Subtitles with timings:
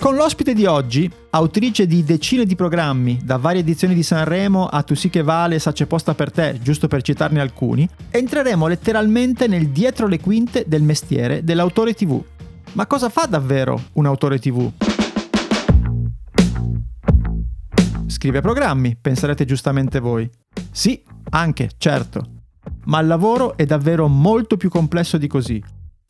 [0.00, 4.82] Con l'ospite di oggi, autrice di decine di programmi, da varie edizioni di Sanremo a
[4.82, 9.68] Tu sì che vale, Sace posta per te, giusto per citarne alcuni, entreremo letteralmente nel
[9.68, 12.18] dietro le quinte del mestiere dell'autore TV.
[12.72, 14.72] Ma cosa fa davvero un autore TV?
[18.06, 20.28] Scrive programmi, penserete giustamente voi.
[20.70, 22.24] Sì, anche, certo.
[22.86, 25.62] Ma il lavoro è davvero molto più complesso di così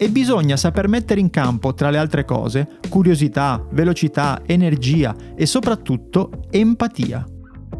[0.02, 6.46] e bisogna saper mettere in campo, tra le altre cose, curiosità, velocità, energia e soprattutto
[6.48, 7.22] empatia.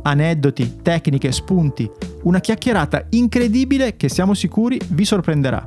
[0.03, 1.91] Aneddoti, tecniche, spunti,
[2.25, 5.67] una chiacchierata incredibile che siamo sicuri vi sorprenderà.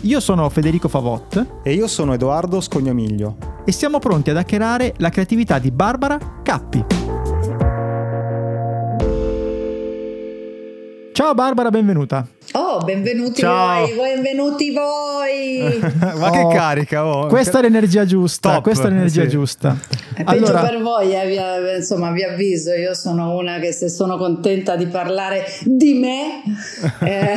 [0.00, 5.10] Io sono Federico Favot e io sono Edoardo Scognomiglio e siamo pronti ad hackerare la
[5.10, 6.84] creatività di Barbara Cappi.
[11.12, 12.33] Ciao Barbara, benvenuta.
[12.56, 13.84] Oh, benvenuti Ciao.
[13.84, 15.76] voi, benvenuti voi.
[15.98, 17.26] Ma oh, che carica, oh.
[17.26, 18.62] Questa è l'energia giusta, Top.
[18.62, 19.28] questa è l'energia sì.
[19.28, 19.76] giusta.
[20.14, 20.60] È allora...
[20.60, 24.76] peggio per voi, eh, vi, insomma, vi avviso, io sono una che se sono contenta
[24.76, 26.42] di parlare di me...
[27.04, 27.36] Eh...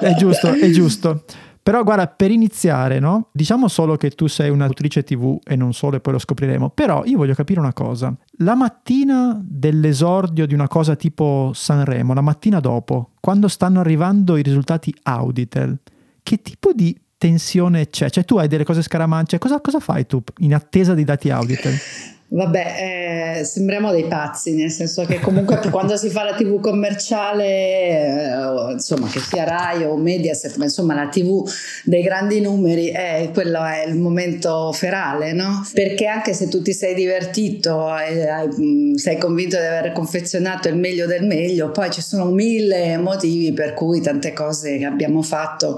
[0.00, 1.24] è giusto, è giusto.
[1.62, 3.28] Però guarda, per iniziare, no?
[3.32, 7.04] Diciamo solo che tu sei un'autrice TV e non solo e poi lo scopriremo, però
[7.04, 8.14] io voglio capire una cosa.
[8.38, 14.42] La mattina dell'esordio di una cosa tipo Sanremo, la mattina dopo, quando stanno arrivando i
[14.42, 15.78] risultati Auditel,
[16.22, 18.08] che tipo di tensione c'è?
[18.08, 21.74] Cioè tu hai delle cose scaramancie, cosa, cosa fai tu in attesa dei dati Auditel?
[22.32, 27.44] Vabbè, eh, sembriamo dei pazzi, nel senso che comunque quando si fa la TV commerciale,
[27.44, 31.44] eh, insomma, che sia Rai o Mediaset, ma insomma la TV
[31.82, 35.66] dei grandi numeri, eh, quello è il momento ferale, no?
[35.72, 40.76] Perché anche se tu ti sei divertito e mm, sei convinto di aver confezionato il
[40.76, 45.76] meglio del meglio, poi ci sono mille motivi per cui tante cose che abbiamo fatto,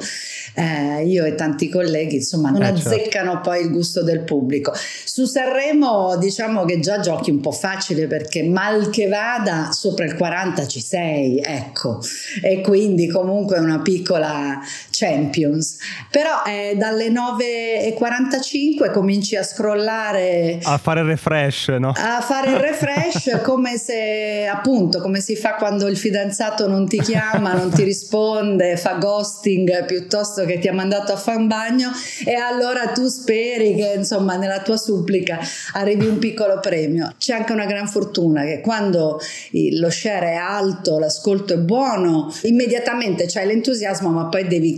[0.55, 2.89] eh, io e tanti colleghi, insomma, non eh, certo.
[2.91, 4.75] azzeccano poi il gusto del pubblico.
[4.75, 10.05] Su Sanremo, diciamo, diciamo che già giochi un po' facile perché mal che vada sopra
[10.05, 12.01] il 40 ci sei, ecco,
[12.43, 14.59] e quindi comunque una piccola
[15.03, 15.79] Champions.
[16.11, 20.61] Però eh, dalle 9.45 cominci a scrollare...
[20.63, 21.93] A fare il refresh, no?
[21.97, 27.01] A fare il refresh come se appunto, come si fa quando il fidanzato non ti
[27.01, 31.91] chiama, non ti risponde, fa ghosting piuttosto che ti ha mandato a fare un bagno
[32.25, 35.41] e allora tu speri che insomma nella tua supplica
[35.73, 37.15] arrivi un piccolo premio.
[37.19, 39.19] C'è anche una gran fortuna che quando
[39.73, 44.75] lo share è alto, l'ascolto è buono, immediatamente c'hai l'entusiasmo, ma poi devi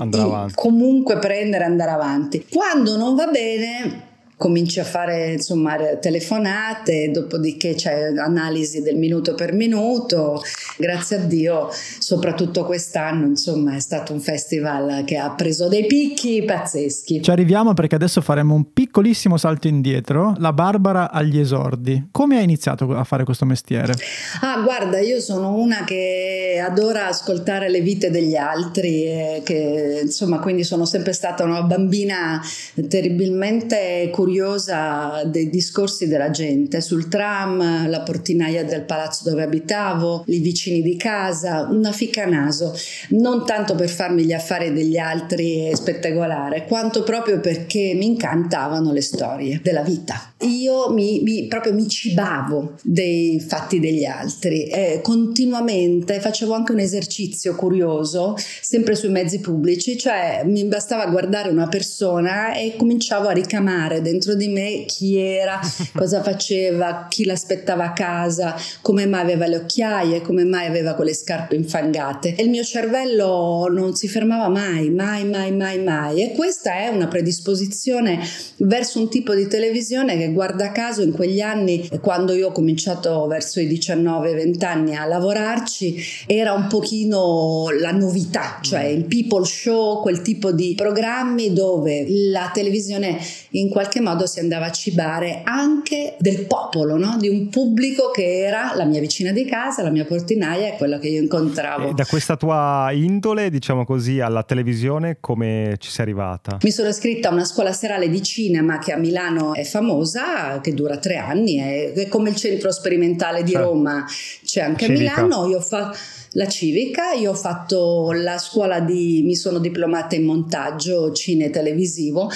[0.54, 2.46] comunque prendere e andare avanti.
[2.50, 4.03] Quando non va bene
[4.36, 10.42] cominci a fare insomma telefonate, dopodiché c'è analisi del minuto per minuto.
[10.76, 11.68] Grazie a Dio,
[11.98, 17.22] soprattutto quest'anno, insomma, è stato un festival che ha preso dei picchi pazzeschi.
[17.22, 20.34] Ci arriviamo perché adesso faremo un piccolissimo salto indietro.
[20.38, 22.08] La Barbara agli esordi.
[22.10, 23.94] Come hai iniziato a fare questo mestiere?
[24.40, 30.40] Ah, guarda, io sono una che adora ascoltare le vite degli altri e che insomma,
[30.40, 32.42] quindi sono sempre stata una bambina
[32.88, 40.24] terribilmente curiosa curiosa dei discorsi della gente sul tram, la portinaia del palazzo dove abitavo,
[40.28, 42.74] i vicini di casa, una fica naso,
[43.10, 48.92] non tanto per farmi gli affari degli altri e spettacolare, quanto proprio perché mi incantavano
[48.92, 50.33] le storie della vita.
[50.44, 56.80] Io mi, mi proprio mi cibavo dei fatti degli altri e continuamente facevo anche un
[56.80, 63.32] esercizio curioso, sempre sui mezzi pubblici, cioè mi bastava guardare una persona e cominciavo a
[63.32, 65.60] ricamare dentro dentro di me chi era,
[65.94, 71.14] cosa faceva, chi l'aspettava a casa, come mai aveva le occhiaie, come mai aveva quelle
[71.14, 72.34] scarpe infangate.
[72.34, 76.22] E il mio cervello non si fermava mai, mai, mai, mai, mai.
[76.22, 78.20] E questa è una predisposizione
[78.58, 83.26] verso un tipo di televisione che guarda caso in quegli anni, quando io ho cominciato
[83.26, 85.96] verso i 19-20 anni a lavorarci,
[86.26, 92.50] era un pochino la novità, cioè il people show, quel tipo di programmi dove la
[92.52, 93.18] televisione
[93.50, 97.16] in qualche modo si andava a cibare anche del popolo, no?
[97.18, 100.98] di un pubblico che era la mia vicina di casa, la mia portinaia e quello
[100.98, 101.90] che io incontravo.
[101.90, 106.58] E da questa tua indole, diciamo così, alla televisione, come ci sei arrivata?
[106.62, 110.13] Mi sono iscritta a una scuola serale di cinema che a Milano è famosa,
[110.60, 114.04] che dura tre anni, è, come il centro sperimentale di Roma,
[114.44, 115.14] c'è anche Civica.
[115.14, 115.46] a Milano.
[115.48, 115.96] Io ho fatto
[116.34, 122.30] la civica, io ho fatto la scuola di, mi sono diplomata in montaggio cine televisivo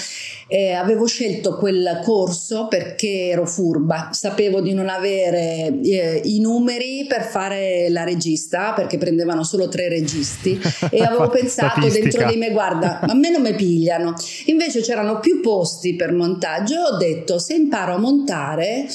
[0.48, 7.04] eh, avevo scelto quel corso perché ero furba, sapevo di non avere eh, i numeri
[7.06, 10.58] per fare la regista perché prendevano solo tre registi
[10.90, 14.14] e avevo pensato dentro di me guarda a me non mi pigliano
[14.46, 18.86] invece c'erano più posti per montaggio ho detto se imparo a montare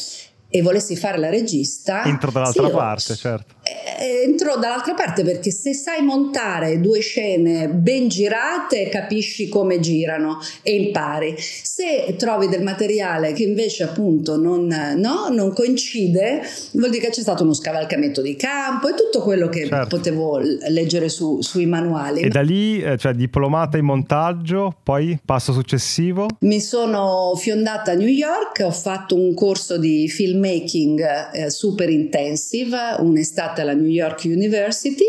[0.49, 3.55] e volessi fare la regista entro dall'altra sì, parte certo
[3.99, 10.39] eh, entro dall'altra parte perché se sai montare due scene ben girate capisci come girano
[10.61, 11.35] e impari.
[11.37, 16.41] Se trovi del materiale che invece appunto non, no, non coincide
[16.73, 19.97] vuol dire che c'è stato uno scavalcamento di campo e tutto quello che certo.
[19.97, 22.21] potevo leggere su, sui manuali.
[22.21, 26.27] E da lì eh, cioè diplomata in montaggio poi passo successivo?
[26.39, 32.95] Mi sono fiondata a New York ho fatto un corso di filmmaking eh, super intensive
[32.99, 35.05] un'estate alla New York University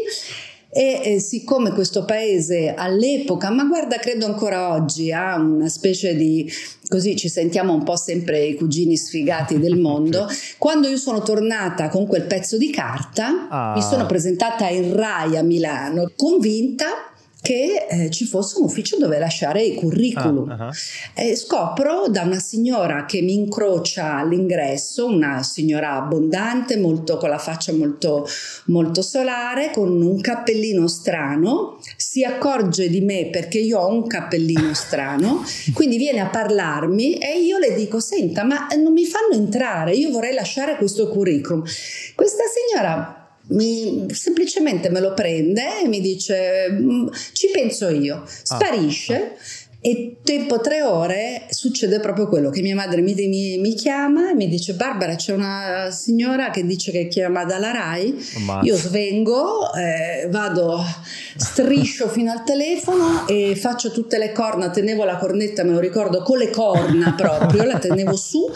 [0.76, 6.50] e eh, siccome questo paese all'epoca, ma guarda credo ancora oggi, ha una specie di,
[6.88, 10.26] così ci sentiamo un po' sempre i cugini sfigati del mondo,
[10.58, 13.74] quando io sono tornata con quel pezzo di carta, ah.
[13.76, 17.13] mi sono presentata in RAI a Milano, convinta
[17.44, 20.48] che eh, ci fosse un ufficio dove lasciare i curriculum.
[20.48, 20.70] Ah, uh-huh.
[21.12, 27.36] E scopro da una signora che mi incrocia all'ingresso, una signora abbondante, molto, con la
[27.36, 28.26] faccia molto,
[28.68, 34.72] molto solare, con un cappellino strano, si accorge di me perché io ho un cappellino
[34.72, 35.44] strano,
[35.74, 40.08] quindi viene a parlarmi e io le dico, senta, ma non mi fanno entrare, io
[40.08, 41.62] vorrei lasciare questo curriculum.
[42.14, 48.26] Questa signora mi, semplicemente me lo prende e mi dice mm, ci penso io, ah,
[48.26, 49.14] sparisce.
[49.14, 54.30] Ah, e tempo tre ore succede proprio quello che mia madre mi, mi, mi, chiama
[54.30, 58.24] e mi dice Barbara c'è una signora che dice che chiama dalla RAI.
[58.36, 58.66] Ammazza.
[58.66, 60.82] io svengo eh, vado
[61.36, 66.22] striscio fino al telefono e faccio tutte le corna tenevo la cornetta me lo ricordo
[66.22, 68.50] con le corna proprio la tenevo su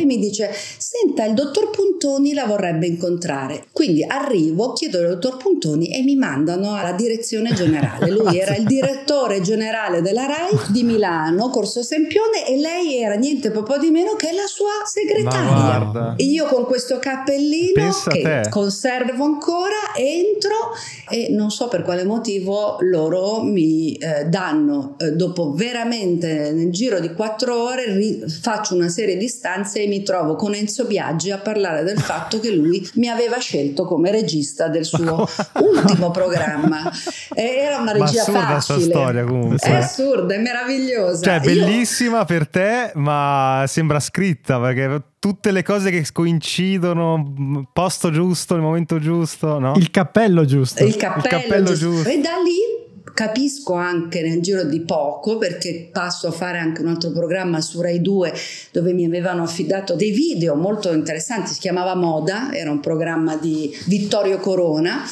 [0.00, 3.66] e mi dice senta il dottor Puntoni la vorrebbe incontrare.
[3.70, 8.10] Quindi arrivo chiedo al dottor Puntoni e mi mandano alla direzione generale.
[8.10, 13.50] Lui era il direttore generale della RAI di Milano, Corso Sempione, e lei era niente
[13.62, 16.14] po' di meno che la sua segretaria.
[16.16, 20.72] E io con questo cappellino Pensa che conservo ancora, entro
[21.08, 26.98] e non so per quale motivo loro mi eh, danno, eh, dopo veramente nel giro
[26.98, 31.30] di quattro ore, ri- faccio una serie di stanze e mi trovo con Enzo Biaggi
[31.30, 35.28] a parlare del fatto che lui mi aveva scelto come regista del suo
[35.60, 36.90] ultimo programma.
[37.34, 38.84] E era una regia ma facile.
[38.84, 39.58] storia comunque.
[39.58, 41.22] È assurda, è meravigliosa meravigliosa.
[41.22, 42.24] Cioè, bellissima Io...
[42.24, 48.98] per te, ma sembra scritta perché tutte le cose che coincidono, posto giusto, il momento
[48.98, 49.74] giusto, no?
[49.76, 50.84] Il cappello giusto.
[50.84, 51.90] Il cappello, il cappello giusto.
[51.90, 52.08] giusto.
[52.08, 52.80] E da lì
[53.14, 57.80] capisco anche nel giro di poco perché passo a fare anche un altro programma su
[57.80, 58.32] Rai 2
[58.72, 63.76] dove mi avevano affidato dei video molto interessanti, si chiamava Moda, era un programma di
[63.86, 65.04] Vittorio Corona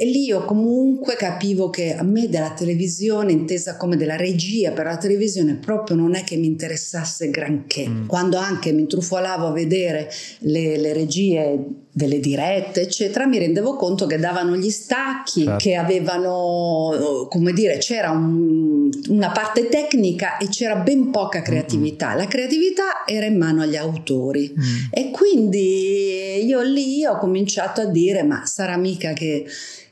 [0.00, 4.84] e lì io comunque capivo che a me della televisione, intesa come della regia per
[4.84, 7.88] la televisione, proprio non è che mi interessasse granché.
[7.88, 8.06] Mm.
[8.06, 10.08] Quando anche mi intrufolavo a vedere
[10.42, 11.58] le, le regie
[11.90, 15.56] delle dirette, eccetera, mi rendevo conto che davano gli stacchi, certo.
[15.56, 22.14] che avevano, come dire, c'era un, una parte tecnica e c'era ben poca creatività.
[22.14, 24.54] La creatività era in mano agli autori.
[24.56, 24.62] Mm.
[24.92, 29.44] E quindi io lì ho cominciato a dire, ma sarà mica che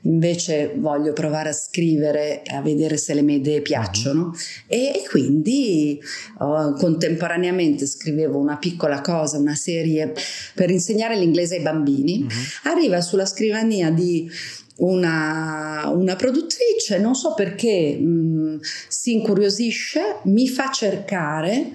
[0.07, 4.35] invece voglio provare a scrivere a vedere se le mie idee piacciono
[4.67, 6.01] e, e quindi
[6.39, 10.15] oh, contemporaneamente scrivevo una piccola cosa, una serie
[10.55, 12.23] per insegnare l'inglese ai bambini.
[12.23, 12.71] Uh-huh.
[12.71, 14.31] Arriva sulla scrivania di
[14.79, 21.73] una, una, produttrice, non so perché mh, si incuriosisce, mi fa cercare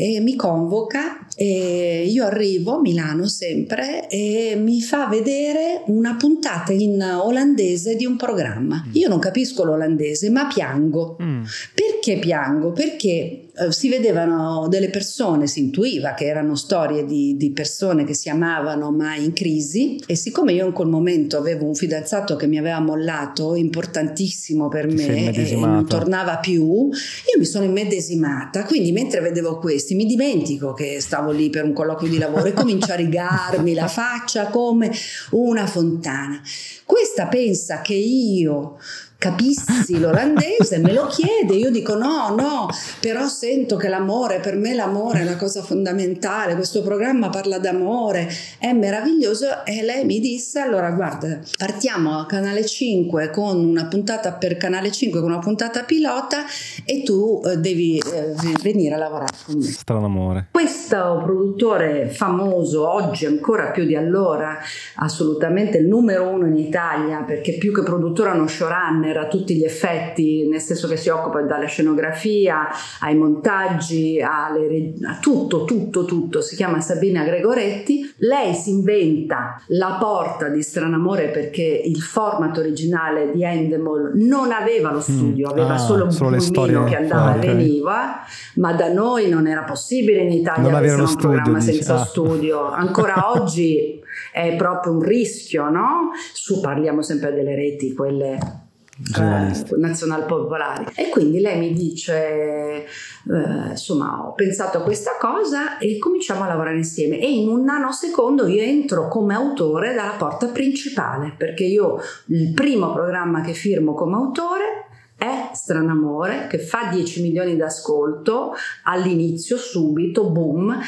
[0.00, 6.70] e mi convoca e io arrivo a Milano sempre e mi fa vedere una puntata
[6.72, 8.84] in olandese di un programma.
[8.86, 8.90] Mm.
[8.92, 11.16] Io non capisco l'olandese, ma piango.
[11.20, 11.42] Mm.
[11.74, 12.72] Perché piango?
[12.72, 18.14] Perché eh, si vedevano delle persone, si intuiva che erano storie di, di, persone che
[18.14, 22.46] si amavano ma in crisi e siccome io in quel momento avevo un fidanzato che
[22.46, 28.92] mi aveva mollato, importantissimo per me e non tornava più, io mi sono immedesimata, quindi
[28.92, 32.92] mentre vedevo questi mi dimentico che stavo lì per un colloquio di lavoro e comincio
[32.92, 34.92] a rigarmi la faccia come
[35.30, 36.40] una fontana.
[36.84, 38.76] Questa pensa che io
[39.18, 42.68] capissi l'olandese, me lo chiede, io dico no, no,
[43.00, 48.30] però sento che l'amore, per me l'amore è una cosa fondamentale, questo programma parla d'amore,
[48.58, 54.32] è meraviglioso e lei mi disse allora guarda, partiamo a Canale 5 con una puntata
[54.34, 56.44] per Canale 5 con una puntata pilota
[56.84, 59.64] e tu eh, devi eh, venire a lavorare con me.
[59.64, 60.46] Strano amore.
[60.52, 64.58] Questo produttore famoso oggi ancora più di allora,
[64.94, 69.56] assolutamente il numero uno in Italia perché più che produttore è uno showrunner a tutti
[69.56, 72.68] gli effetti, nel senso che si occupa dalla scenografia
[73.00, 76.40] ai montaggi, alle, a tutto, tutto, tutto.
[76.40, 78.14] Si chiama Sabina Gregoretti.
[78.18, 84.92] Lei si inventa la porta di Stranamore perché il format originale di Endemol non aveva
[84.92, 85.50] lo studio, mm.
[85.50, 88.20] aveva ah, solo un pulmino che andava e veniva,
[88.56, 91.72] ma da noi non era possibile in Italia non avere un programma dice.
[91.72, 92.04] senza ah.
[92.04, 92.70] studio.
[92.70, 94.00] Ancora oggi
[94.32, 96.10] è proprio un rischio, no?
[96.32, 98.67] Su parliamo sempre delle reti, quelle
[99.16, 100.86] eh, nazional popolari.
[100.94, 106.48] E quindi lei mi dice, eh, insomma, ho pensato a questa cosa e cominciamo a
[106.48, 107.20] lavorare insieme.
[107.20, 112.92] E in un nanosecondo io entro come autore dalla porta principale, perché io il primo
[112.92, 114.86] programma che firmo come autore
[115.18, 118.52] è Stranamore che fa 10 milioni d'ascolto
[118.84, 120.78] all'inizio subito boom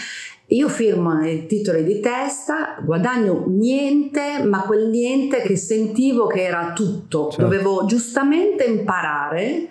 [0.50, 6.72] io firmo i titoli di testa, guadagno niente, ma quel niente che sentivo che era
[6.72, 7.30] tutto.
[7.30, 7.42] Certo.
[7.42, 9.68] Dovevo giustamente imparare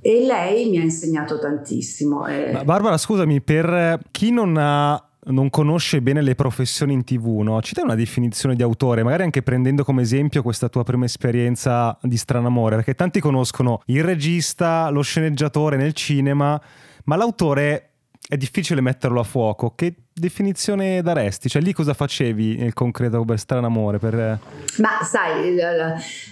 [0.00, 2.26] e lei mi ha insegnato tantissimo.
[2.26, 2.62] E...
[2.64, 7.62] Barbara, scusami, per chi non ha non conosce bene le professioni in tv, no?
[7.62, 11.96] ci dai una definizione di autore, magari anche prendendo come esempio questa tua prima esperienza
[12.02, 16.60] di Stranamore, perché tanti conoscono il regista, lo sceneggiatore nel cinema,
[17.04, 17.90] ma l'autore
[18.26, 19.74] è difficile metterlo a fuoco.
[19.74, 21.48] Che definizione daresti?
[21.48, 23.98] Cioè lì cosa facevi nel concreto per Strano Amore?
[23.98, 24.38] Per...
[24.78, 25.56] Ma sai,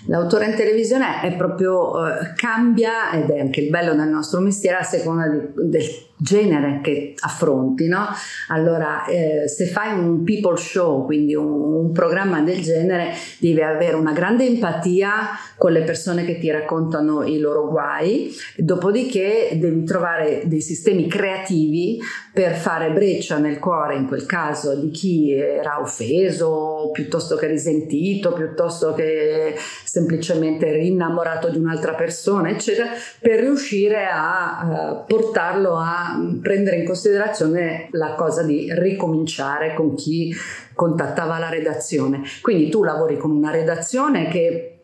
[0.06, 4.78] l'autore in televisione è proprio uh, cambia ed è anche il bello del nostro mestiere
[4.78, 5.84] a seconda di, del
[6.20, 8.06] genere che affronti, no?
[8.48, 13.96] Allora, eh, se fai un people show, quindi un, un, programma del genere, devi avere
[13.96, 20.42] una grande empatia con le persone che ti raccontano i loro guai, dopodiché devi trovare
[20.44, 21.98] dei sistemi creativi
[22.32, 28.32] per fare breccia nel cuore, in quel caso, di chi era offeso, piuttosto che risentito,
[28.32, 32.88] piuttosto che semplicemente innamorato di un'altra persona, eccetera,
[33.20, 40.34] per riuscire a uh, portarlo a prendere in considerazione la cosa di ricominciare con chi
[40.74, 42.22] contattava la redazione.
[42.42, 44.79] Quindi tu lavori con una redazione che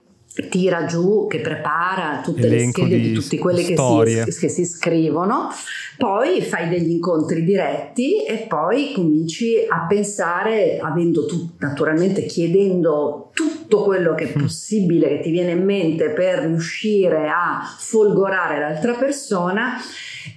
[0.48, 4.48] tira giù, che prepara tutte Elenco le schede di, di tutti quelli che si, che
[4.48, 5.48] si, scrivono,
[5.96, 13.82] poi fai degli incontri diretti e poi cominci a pensare, avendo tu, naturalmente chiedendo tutto
[13.82, 14.40] quello che è mm.
[14.40, 19.76] possibile che ti viene in mente per riuscire a folgorare l'altra persona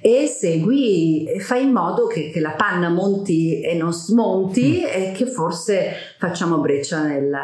[0.02, 4.86] e segui fai in modo che, che, la panna monti e non smonti mm.
[4.86, 7.36] e che forse facciamo breccia nel,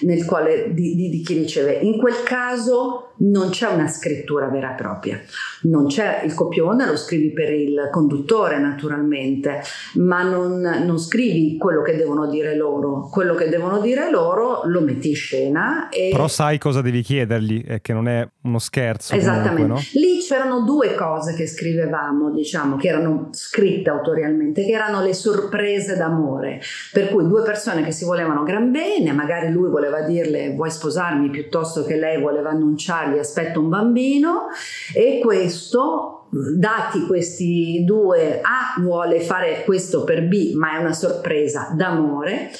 [0.00, 1.74] nel cuore di, di, di chi riceve.
[1.74, 5.20] In quel caso non c'è una scrittura vera e propria,
[5.62, 9.60] non c'è il copione, lo scrivi per il conduttore naturalmente,
[9.94, 14.80] ma non, non, scrivi quello che devono dire loro, quello che devono dire loro lo
[14.80, 15.88] metti in scena.
[15.88, 16.10] E...
[16.12, 19.14] Però sai cosa devi chiedergli, è che non è uno scherzo.
[19.14, 20.00] Esattamente, comunque, no?
[20.00, 25.96] lì c'erano due cose che scrivevamo, diciamo, che erano scritte autorialmente, che erano le sorprese
[25.96, 26.60] d'amore,
[26.92, 31.30] per cui due persone che si volevano gran bene, magari lui voleva dirle vuoi sposarmi
[31.30, 34.46] piuttosto che lei voleva annunciare gli aspetta un bambino
[34.94, 41.72] e questo dati questi due A vuole fare questo per B ma è una sorpresa
[41.74, 42.50] d'amore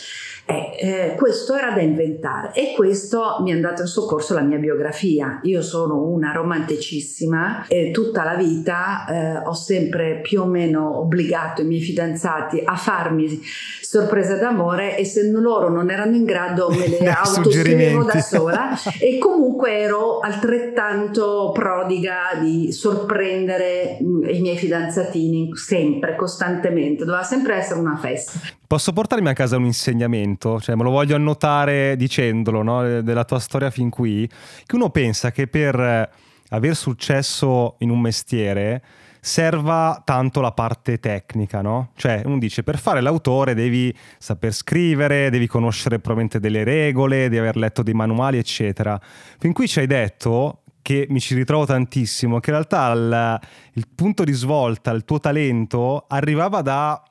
[0.50, 4.56] eh, eh, questo era da inventare e questo mi è andato in soccorso la mia
[4.56, 5.40] biografia.
[5.42, 11.60] Io sono una romanticissima e tutta la vita eh, ho sempre più o meno obbligato
[11.60, 13.42] i miei fidanzati a farmi
[13.88, 19.16] sorprese d'amore e se loro non erano in grado me le autoscrivevo da sola e
[19.16, 27.80] comunque ero altrettanto prodiga di sorprendere mm, i miei fidanzatini sempre, costantemente, doveva sempre essere
[27.80, 28.38] una festa.
[28.66, 30.60] Posso portarmi a casa un insegnamento?
[30.60, 33.00] Cioè, me lo voglio annotare dicendolo, no?
[33.00, 34.28] Della tua storia fin qui.
[34.66, 36.10] Che uno pensa che per
[36.50, 38.82] aver successo in un mestiere
[39.20, 41.90] serva tanto la parte tecnica, no?
[41.96, 47.38] Cioè, uno dice, per fare l'autore devi saper scrivere, devi conoscere probabilmente delle regole, devi
[47.38, 49.00] aver letto dei manuali, eccetera.
[49.38, 53.40] Fin qui ci hai detto che mi ci ritrovo tantissimo, che in realtà il,
[53.74, 57.02] il punto di svolta, il tuo talento arrivava da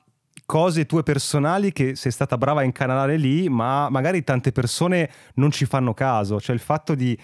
[0.47, 5.51] cose tue personali che sei stata brava a incanalare lì, ma magari tante persone non
[5.51, 6.39] ci fanno caso.
[6.39, 7.15] Cioè il fatto di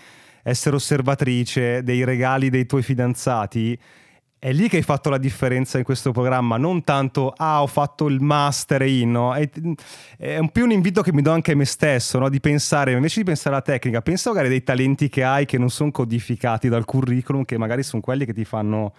[0.43, 3.79] essere osservatrice dei regali dei tuoi fidanzati,
[4.43, 8.09] è lì che hai fatto la differenza in questo programma, non tanto, ah, ho fatto
[8.09, 9.33] il master in, no?
[9.33, 9.49] È,
[10.17, 12.27] è un più un invito che mi do anche a me stesso, no?
[12.27, 15.69] Di pensare, invece di pensare alla tecnica, pensa magari dei talenti che hai che non
[15.69, 18.91] sono codificati dal curriculum, che magari sono quelli che ti fanno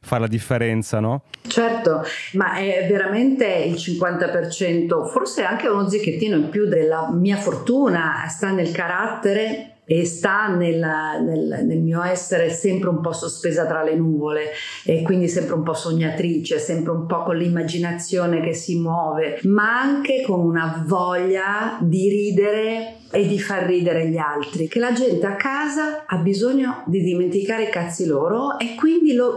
[0.00, 1.24] fare la differenza, no?
[1.46, 8.24] Certo, ma è veramente il 50%, forse anche uno zicchettino in più della mia fortuna,
[8.28, 13.84] sta nel carattere e sta nel, nel, nel, mio essere sempre un po' sospesa tra
[13.84, 14.50] le nuvole
[14.84, 19.80] e quindi sempre un po' sognatrice, sempre un po' con l'immaginazione che si muove, ma
[19.80, 25.24] anche con una voglia di ridere e di far ridere gli altri, che la gente
[25.24, 29.36] a casa ha bisogno di dimenticare i cazzi loro e quindi lo,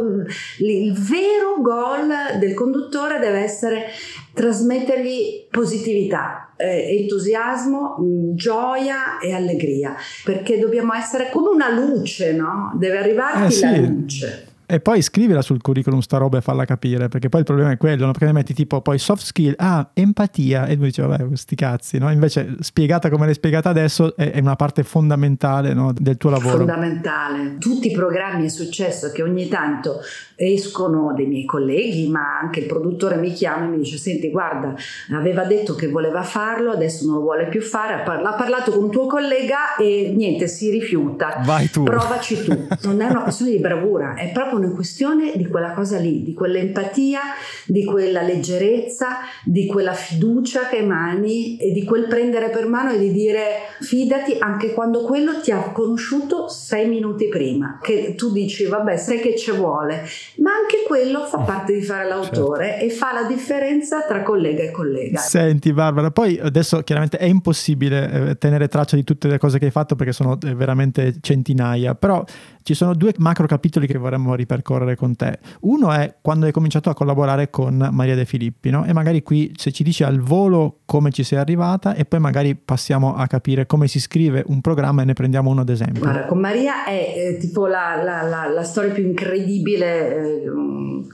[0.57, 3.85] il vero goal del conduttore deve essere
[4.33, 12.73] trasmettergli positività, eh, entusiasmo, mm, gioia e allegria, perché dobbiamo essere come una luce, no?
[12.75, 13.61] Deve arrivarti eh, sì.
[13.61, 14.48] la luce.
[14.71, 17.77] E poi scrivila sul curriculum sta roba e falla capire, perché poi il problema è
[17.77, 18.11] quello, no?
[18.11, 21.97] perché ne metti tipo poi soft skill, ah, empatia, e lui dice, vabbè, questi cazzi,
[21.97, 22.11] no?
[22.11, 25.91] Invece spiegata come l'hai spiegata adesso è, una parte fondamentale no?
[25.91, 26.57] del tuo lavoro.
[26.57, 27.57] Fondamentale.
[27.57, 30.01] Tutti i programmi è successo che ogni tanto
[30.35, 34.75] escono dei miei colleghi, ma anche il produttore mi chiama e mi dice, senti, guarda,
[35.13, 38.91] aveva detto che voleva farlo, adesso non lo vuole più fare, ha parlato con un
[38.91, 41.41] tuo collega e niente, si rifiuta.
[41.43, 41.81] Vai tu.
[41.81, 42.67] Provaci tu.
[42.83, 46.33] Non è una questione di bravura, è proprio una questione di quella cosa lì, di
[46.33, 47.21] quell'empatia,
[47.65, 52.99] di quella leggerezza, di quella fiducia che emani e di quel prendere per mano e
[52.99, 53.43] di dire
[53.81, 59.19] fidati anche quando quello ti ha conosciuto sei minuti prima, che tu dici vabbè sai
[59.19, 60.03] che ci vuole,
[60.37, 62.85] ma anche quello fa parte di fare l'autore certo.
[62.85, 65.19] e fa la differenza tra collega e collega.
[65.19, 69.65] Senti Barbara, poi adesso chiaramente è impossibile eh, tenere traccia di tutte le cose che
[69.65, 72.23] hai fatto perché sono eh, veramente centinaia, però
[72.63, 75.37] ci sono due macro capitoli che vorremmo ripercorrere con te.
[75.61, 78.85] Uno è quando hai cominciato a collaborare con Maria De Filippi, no?
[78.85, 82.55] E magari qui se ci dici al volo come ci sei arrivata e poi magari
[82.55, 86.01] passiamo a capire come si scrive un programma e ne prendiamo uno ad esempio.
[86.01, 90.41] Guarda, con Maria è eh, tipo la, la, la, la, storia più incredibile eh,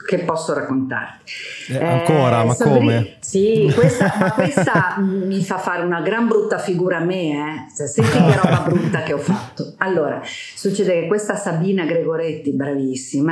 [0.08, 1.32] che posso raccontarti.
[1.70, 3.16] Eh, ancora, ma Sabri- come?
[3.20, 7.86] Sì, questa, questa mi fa fare una gran brutta figura a me, eh.
[7.86, 9.74] Senti che roba brutta che ho fatto.
[9.80, 10.22] Allora,
[10.56, 13.25] succede che questa Sabina Gregoretti, bravissima,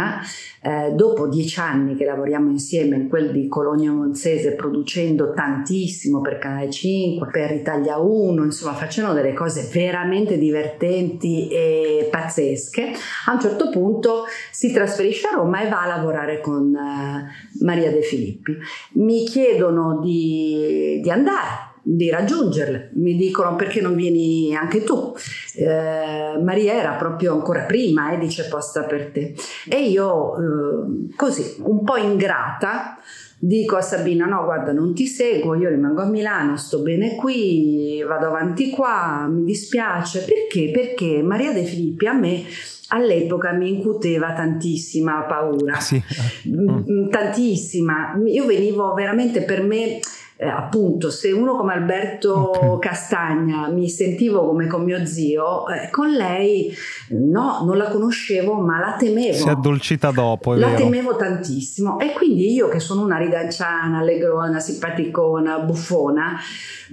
[0.62, 6.38] eh, dopo dieci anni che lavoriamo insieme in quel di Colonia Monzese, producendo tantissimo per
[6.38, 12.94] Canale 5, per Italia 1, insomma facendo delle cose veramente divertenti e pazzesche,
[13.26, 17.92] a un certo punto si trasferisce a Roma e va a lavorare con eh, Maria
[17.92, 18.58] De Filippi.
[18.94, 22.92] Mi chiedono di, di andare di raggiungerle.
[22.94, 25.14] Mi dicono perché non vieni anche tu.
[25.56, 29.36] Eh, Maria era proprio ancora prima e eh, dice posta per te.
[29.70, 32.98] E io eh, così, un po' ingrata,
[33.38, 38.02] dico a Sabina no guarda non ti seguo, io rimango a Milano, sto bene qui,
[38.08, 40.24] vado avanti qua, mi dispiace.
[40.24, 40.72] Perché?
[40.72, 42.44] Perché Maria De Filippi a me
[42.90, 46.02] all'epoca mi incuteva tantissima paura, ah, sì.
[46.48, 47.10] mm.
[47.10, 48.16] tantissima.
[48.26, 50.00] Io venivo veramente per me
[50.36, 52.90] eh, appunto se uno come Alberto okay.
[52.90, 56.74] Castagna mi sentivo come con mio zio, eh, con lei
[57.10, 59.34] no, non la conoscevo ma la temevo.
[59.34, 60.78] Si è addolcita dopo, La vero.
[60.84, 66.40] temevo tantissimo e quindi io che sono una ridanciana, allegrona, simpaticona, buffona,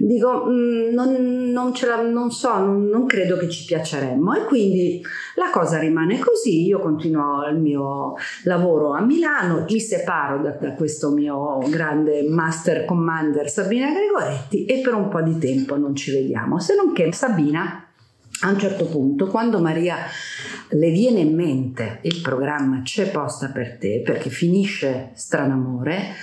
[0.05, 4.33] dico mm, non, non, ce la, non so, non, non credo che ci piaceremmo.
[4.33, 5.01] E quindi
[5.35, 10.73] la cosa rimane così, io continuo il mio lavoro a Milano, mi separo da, da
[10.73, 16.11] questo mio grande master commander Sabina Gregoretti e per un po' di tempo non ci
[16.11, 17.85] vediamo, se non che Sabina
[18.43, 19.97] a un certo punto, quando Maria
[20.69, 26.15] le viene in mente il programma C'è posta per te, perché finisce Stranamore,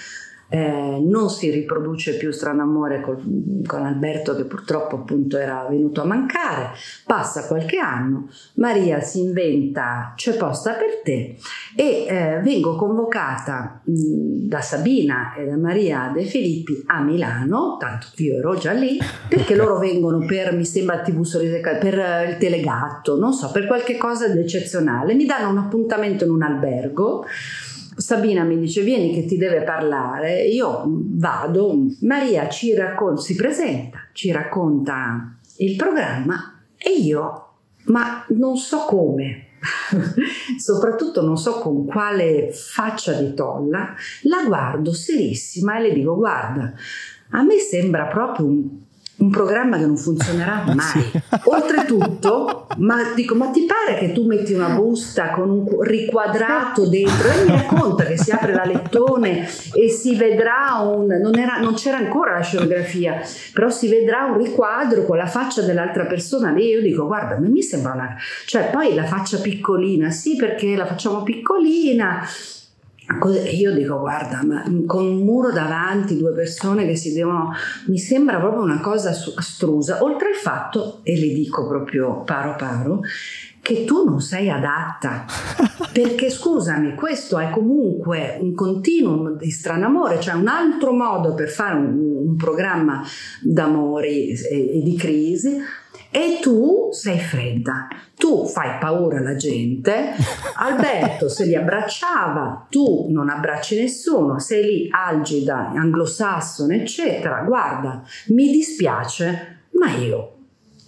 [0.49, 3.21] eh, non si riproduce più Strano Amore col,
[3.67, 6.71] con Alberto che purtroppo appunto era venuto a mancare,
[7.05, 11.37] passa qualche anno, Maria si inventa C'è posta per te
[11.77, 18.07] e eh, vengo convocata mh, da Sabina e da Maria De Filippi a Milano, tanto
[18.17, 23.19] io ero già lì, perché loro vengono per, mi sembra, TV Sorrisi, per il Telegatto,
[23.19, 27.25] non so, per qualche cosa di eccezionale, mi danno un appuntamento in un albergo
[27.99, 33.99] Sabina mi dice vieni che ti deve parlare, io vado, Maria ci racconta, si presenta,
[34.13, 37.55] ci racconta il programma e io,
[37.87, 39.47] ma non so come,
[40.59, 46.73] soprattutto non so con quale faccia di tolla, la guardo serissima e le dico guarda,
[47.31, 48.87] a me sembra proprio un
[49.19, 51.03] un programma che non funzionerà mai.
[51.03, 51.21] Sì.
[51.45, 57.29] Oltretutto, ma dico, ma ti pare che tu metti una busta con un riquadrato dentro
[57.31, 61.75] e mi racconta che si apre la lettone e si vedrà un non, era, non
[61.75, 63.21] c'era ancora la scenografia,
[63.53, 66.67] però si vedrà un riquadro con la faccia dell'altra persona lì.
[66.69, 71.23] Io dico, guarda, mi sembra una cioè poi la faccia piccolina, sì, perché la facciamo
[71.23, 72.27] piccolina
[73.53, 77.53] io dico, guarda, ma con un muro davanti, due persone che si devono.
[77.87, 80.03] Mi sembra proprio una cosa astrusa.
[80.03, 83.01] Oltre al fatto, e le dico proprio paro paro,
[83.63, 85.25] che tu non sei adatta.
[85.93, 91.77] Perché scusami, questo è comunque un continuum di stranamore, cioè un altro modo per fare
[91.77, 93.03] un, un programma
[93.41, 95.57] d'amori e, e di crisi
[96.11, 100.15] e tu sei fredda, tu fai paura alla gente,
[100.57, 107.43] Alberto se li abbracciava, tu non abbracci nessuno, sei lì algida, anglosassone, eccetera.
[107.43, 110.37] Guarda, mi dispiace, ma io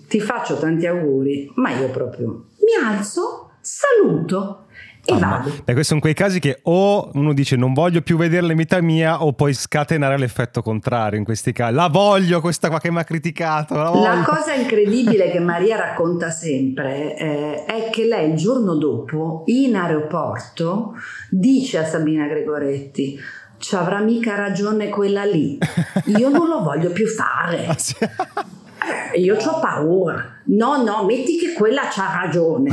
[0.09, 4.66] ti faccio tanti auguri, ma io proprio mi alzo, saluto
[5.04, 5.42] e ah.
[5.42, 9.22] Beh, questi sono quei casi che o uno dice non voglio più vedere vita mia
[9.24, 11.74] o poi scatenare l'effetto contrario in questi casi.
[11.74, 13.74] La voglio questa qua che mi ha criticato.
[13.74, 19.44] La, la cosa incredibile che Maria racconta sempre eh, è che lei il giorno dopo
[19.46, 20.94] in aeroporto
[21.30, 23.18] dice a Sabina Gregoretti
[23.58, 25.58] ci avrà mica ragione quella lì.
[26.06, 27.66] Io non lo voglio più fare.
[28.82, 30.40] Ah, eh, io ho paura.
[30.46, 32.70] No, no, metti che quella c'ha ragione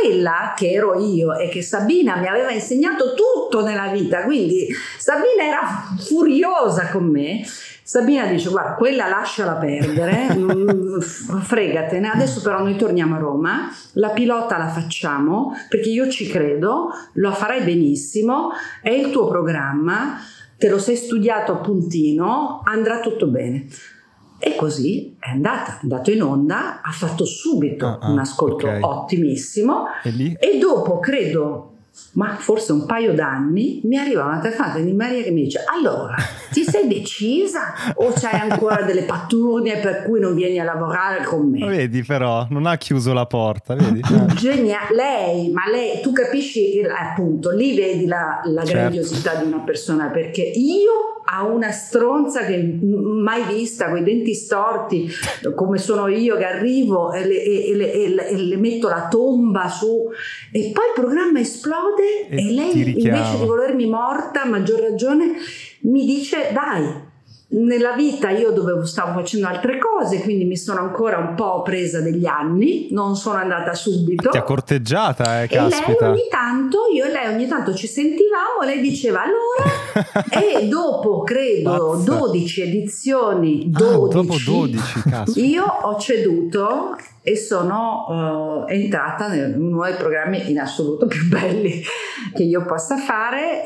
[0.00, 5.44] quella che ero io e che Sabina mi aveva insegnato tutto nella vita, quindi Sabina
[5.44, 7.42] era furiosa con me.
[7.82, 10.36] Sabina dice: Guarda, quella lasciala perdere,
[11.00, 12.10] fregatene.
[12.10, 17.32] Adesso però noi torniamo a Roma, la pilota la facciamo perché io ci credo, lo
[17.32, 18.50] farai benissimo,
[18.82, 20.18] è il tuo programma,
[20.58, 23.66] te lo sei studiato a puntino, andrà tutto bene.
[24.38, 28.66] E così è andata, è andato in onda, ha fatto subito ah, ah, un ascolto
[28.66, 28.80] okay.
[28.80, 31.72] ottimissimo e, e, dopo credo
[32.12, 36.14] ma forse un paio d'anni, mi arriva una telefonata di Maria che mi dice allora,
[36.50, 41.50] ti sei decisa o c'hai ancora delle patturnie per cui non vieni a lavorare con
[41.50, 41.66] me?
[41.66, 44.00] Vedi però, non ha chiuso la porta, vedi?
[44.34, 48.78] Geniale, lei, ma lei, tu capisci appunto, lì vedi la, la certo.
[48.78, 54.32] grandiosità di una persona perché io a una stronza che mai vista, con i denti
[54.34, 55.10] storti,
[55.54, 59.08] come sono io che arrivo e le, e, le, e le, e le metto la
[59.08, 60.08] tomba su.
[60.50, 65.34] E poi il programma esplode e, lei invece di volermi morta, a maggior ragione,
[65.80, 67.07] mi dice dai,
[67.50, 72.00] nella vita io dovevo, stavo facendo altre cose, quindi mi sono ancora un po' presa
[72.00, 74.28] degli anni, non sono andata subito.
[74.28, 75.86] Ti ha corteggiata, eh, caspita.
[75.86, 80.24] E lei ogni tanto, io e lei ogni tanto ci sentivamo, lei diceva allora,
[80.60, 82.16] e dopo credo Mazza.
[82.16, 86.96] 12 edizioni, 12, ah, dopo 12 io ho ceduto
[87.28, 91.82] e sono uh, entrata in uno dei programmi in assoluto più belli
[92.32, 93.64] che io possa fare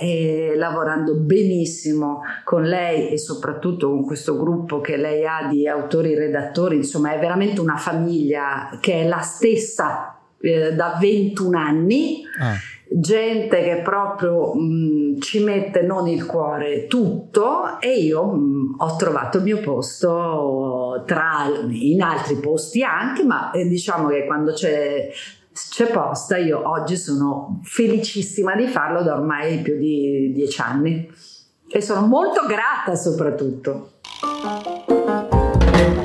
[0.56, 6.18] lavorando benissimo con lei e soprattutto con questo gruppo che lei ha di autori e
[6.18, 12.22] redattori, insomma è veramente una famiglia che è la stessa eh, da 21 anni.
[12.40, 18.96] Ah gente che proprio mh, ci mette non il cuore tutto e io mh, ho
[18.96, 25.10] trovato il mio posto tra in altri posti anche ma eh, diciamo che quando c'è
[25.52, 31.10] c'è posta io oggi sono felicissima di farlo da ormai più di dieci anni.
[31.74, 33.92] E sono molto grata soprattutto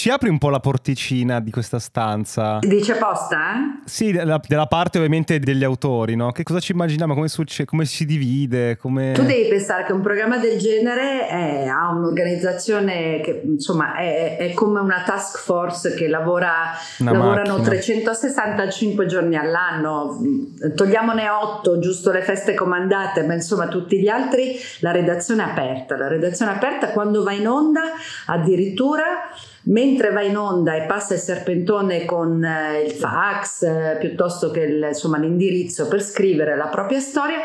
[0.00, 2.56] Ci apri un po' la porticina di questa stanza?
[2.62, 3.36] Dice posta?
[3.52, 3.80] Eh?
[3.84, 6.32] Sì, della, della, parte ovviamente degli autori, no?
[6.32, 7.12] Che cosa ci immaginiamo?
[7.12, 8.78] Come, succe- come si divide?
[8.78, 9.12] Come...
[9.12, 14.54] Tu devi pensare che un programma del genere è, ha un'organizzazione che insomma è, è,
[14.54, 17.68] come una task force che lavora, lavorano macchina.
[17.68, 20.18] 365 giorni all'anno,
[20.74, 25.98] togliamone 8, giusto le feste comandate, ma insomma tutti gli altri, la redazione è aperta.
[25.98, 27.82] La redazione aperta quando va in onda
[28.24, 29.04] addirittura
[29.64, 34.60] mentre va in onda e passa il serpentone con eh, il fax eh, piuttosto che
[34.60, 37.38] il, insomma, l'indirizzo per scrivere la propria storia,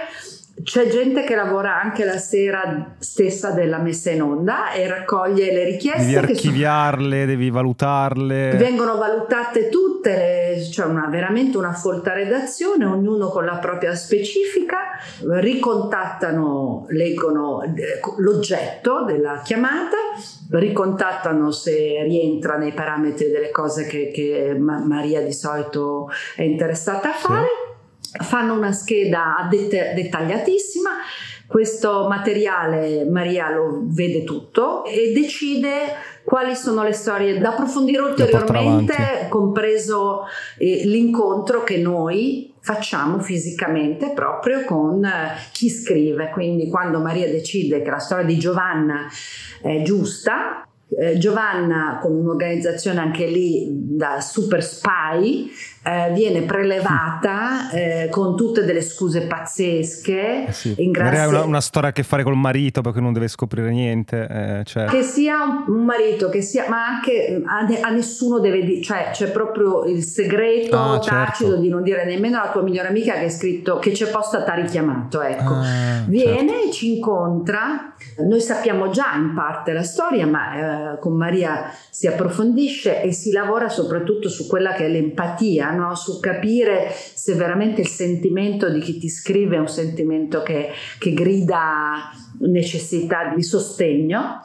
[0.63, 5.65] c'è gente che lavora anche la sera stessa della messa in onda e raccoglie le
[5.65, 6.05] richieste.
[6.05, 7.25] Devi archiviarle, sono...
[7.25, 8.51] devi valutarle.
[8.55, 10.63] Vengono valutate tutte, le...
[10.71, 14.77] cioè una, veramente una folta redazione, ognuno con la propria specifica,
[15.27, 19.97] ricontattano, leggono eh, l'oggetto della chiamata,
[20.51, 27.17] ricontattano se rientra nei parametri delle cose che, che Maria di solito è interessata a
[27.17, 27.45] fare.
[27.45, 27.65] Sì
[28.23, 30.89] fanno una scheda det- dettagliatissima.
[31.47, 39.27] Questo materiale Maria lo vede tutto e decide quali sono le storie da approfondire ulteriormente,
[39.29, 40.23] compreso
[40.57, 46.31] eh, l'incontro che noi facciamo fisicamente proprio con eh, chi scrive.
[46.31, 49.07] Quindi quando Maria decide che la storia di Giovanna
[49.65, 55.49] è giusta, eh, Giovanna con un'organizzazione anche lì da super spy
[55.85, 60.47] eh, viene prelevata eh, con tutte delle scuse pazzesche.
[60.47, 60.75] Eh sì.
[60.95, 64.27] Ha una, una, storia a che fare col marito perché non deve scoprire niente.
[64.27, 64.85] Eh, cioè.
[64.85, 69.29] Che sia un, marito, che sia, ma anche a, a nessuno deve dire, cioè c'è
[69.29, 71.61] proprio il segreto ah, tacito certo.
[71.61, 74.55] di non dire nemmeno alla tua migliore amica che hai scritto che c'è posta t'ha
[74.55, 75.21] richiamato.
[75.21, 76.71] Ecco, ah, viene, certo.
[76.71, 77.93] ci incontra.
[78.25, 83.31] Noi sappiamo già in parte la storia, ma eh, con Maria si approfondisce e si
[83.31, 85.95] lavora soprattutto su quella che è l'empatia no?
[85.95, 91.13] su capire se veramente il sentimento di chi ti scrive è un sentimento che, che
[91.13, 92.09] grida
[92.39, 94.41] necessità di sostegno.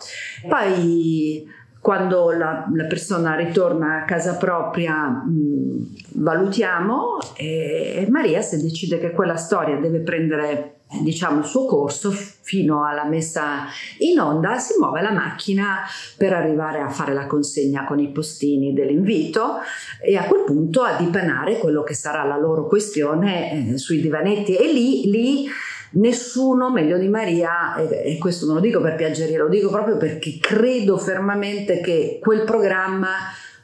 [0.49, 8.61] Poi quando la, la, persona ritorna a casa propria mh, valutiamo e, e Maria se
[8.61, 13.67] decide che quella storia deve prendere diciamo il suo corso fino alla messa
[13.99, 15.83] in onda si muove la macchina
[16.17, 19.59] per arrivare a fare la consegna con i postini dell'invito
[20.03, 24.57] e a quel punto a dipanare quello che sarà la loro questione eh, sui divanetti.
[24.57, 25.47] E lì, lì
[25.93, 30.39] nessuno meglio di Maria e, questo non lo dico per piaggeria lo dico proprio perché
[30.41, 33.11] credo fermamente che quel programma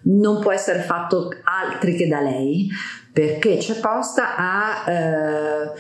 [0.08, 2.68] non può essere fatto altri che da lei
[3.16, 5.72] perché c'è posta a eh,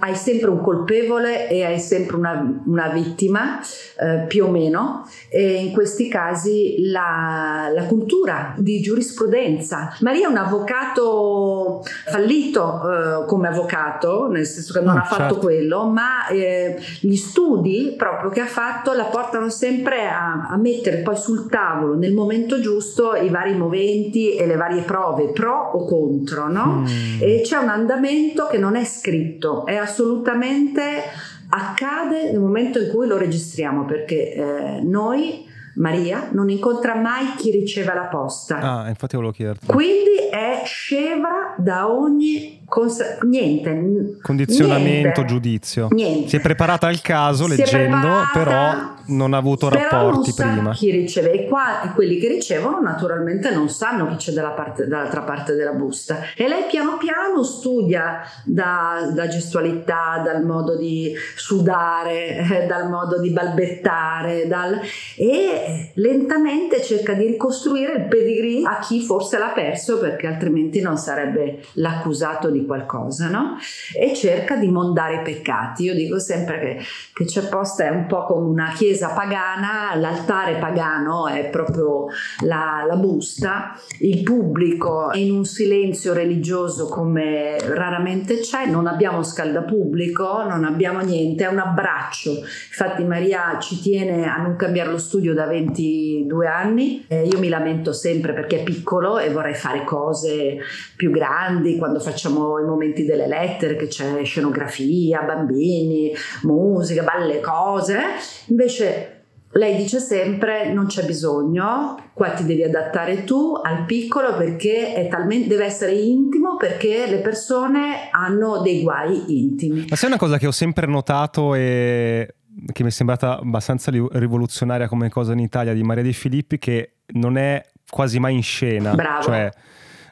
[0.00, 3.60] hai sempre un colpevole e hai sempre una, una vittima
[3.96, 10.30] eh, più o meno e in questi casi la, la, cultura di giurisprudenza Maria è
[10.30, 12.80] un avvocato fallito
[13.22, 15.38] eh, come avvocato nel senso che non ah, ha fatto certo.
[15.38, 21.02] quello ma eh, gli studi proprio che ha fatto la portano sempre a, a mettere
[21.02, 25.84] poi sul tavolo nel momento giusto i vari moventi e le varie prove pro o
[25.84, 26.78] contro no?
[26.80, 27.20] Mm.
[27.20, 31.02] e c'è un andamento che non è scritto, è assolutamente
[31.50, 37.50] accade nel momento in cui lo registriamo perché eh, noi Maria non incontra mai chi
[37.50, 38.58] riceve la posta.
[38.58, 39.66] Ah, infatti volevo chiederti.
[39.66, 44.18] Quindi è scevra da ogni cons- niente.
[44.22, 45.24] Condizionamento, niente.
[45.24, 45.88] giudizio.
[45.90, 46.28] Niente.
[46.28, 50.70] Si è preparata al caso si leggendo, però non ha avuto rapporti non prima.
[50.72, 55.22] Chi riceve e qua quelli che ricevono naturalmente non sanno chi c'è dalla parte, dall'altra
[55.22, 62.36] parte della busta e lei piano piano studia da, da gestualità, dal modo di sudare,
[62.36, 64.80] eh, dal modo di balbettare dal,
[65.16, 65.59] e
[65.94, 71.62] lentamente cerca di ricostruire il pedigree a chi forse l'ha perso perché altrimenti non sarebbe
[71.74, 73.56] l'accusato di qualcosa, no?
[73.98, 75.84] E cerca di mondare i peccati.
[75.84, 76.78] Io dico sempre che,
[77.14, 82.06] che c'è posta è un po' come una chiesa chiesa pagana, l'altare pagano è proprio
[82.40, 89.22] la, la busta, il pubblico è in un silenzio religioso come raramente c'è, non abbiamo
[89.22, 92.30] scaldapubblico, non abbiamo niente, è un abbraccio.
[92.30, 97.48] Infatti Maria ci tiene a non cambiare lo studio da 22 anni, eh, io mi
[97.48, 100.58] lamento sempre perché è piccolo e vorrei fare cose
[100.96, 107.98] più grandi quando facciamo i momenti delle lettere che c'è scenografia, bambini, musica, belle cose,
[108.46, 109.18] invece
[109.54, 115.48] lei dice sempre non c'è bisogno, qua ti devi adattare tu al piccolo perché talmente,
[115.48, 119.86] deve essere intimo perché le persone hanno dei guai intimi.
[119.88, 122.34] Ma sai una cosa che ho sempre notato e
[122.72, 126.96] che mi è sembrata abbastanza rivoluzionaria come cosa in Italia di Maria De Filippi che
[127.12, 128.94] non è quasi mai in scena.
[128.94, 129.22] Bravo.
[129.22, 129.50] Cioè,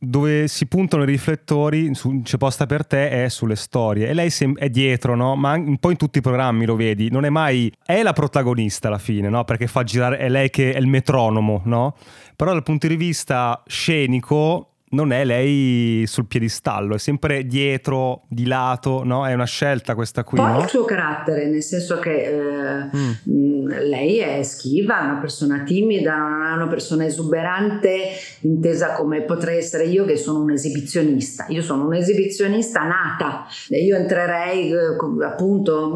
[0.00, 4.32] dove si puntano i riflettori su C'è posta per te è sulle storie e lei
[4.56, 5.34] è dietro, no?
[5.34, 8.88] Ma un po' in tutti i programmi lo vedi, non è mai è la protagonista
[8.88, 9.44] alla fine, no?
[9.44, 11.96] Perché fa girare è lei che è il metronomo, no?
[12.36, 18.46] Però dal punto di vista scenico non è lei sul piedistallo, è sempre dietro, di
[18.46, 19.26] lato, no?
[19.26, 20.38] È una scelta questa qui.
[20.38, 20.60] Poi no?
[20.60, 23.68] il suo carattere, nel senso che eh, mm.
[23.88, 29.84] lei è schiva, una persona timida, non è una persona esuberante, intesa come potrei essere
[29.84, 31.46] io che sono un esibizionista.
[31.48, 33.46] Io sono un esibizionista nata.
[33.68, 35.92] Io entrerei eh, appunto,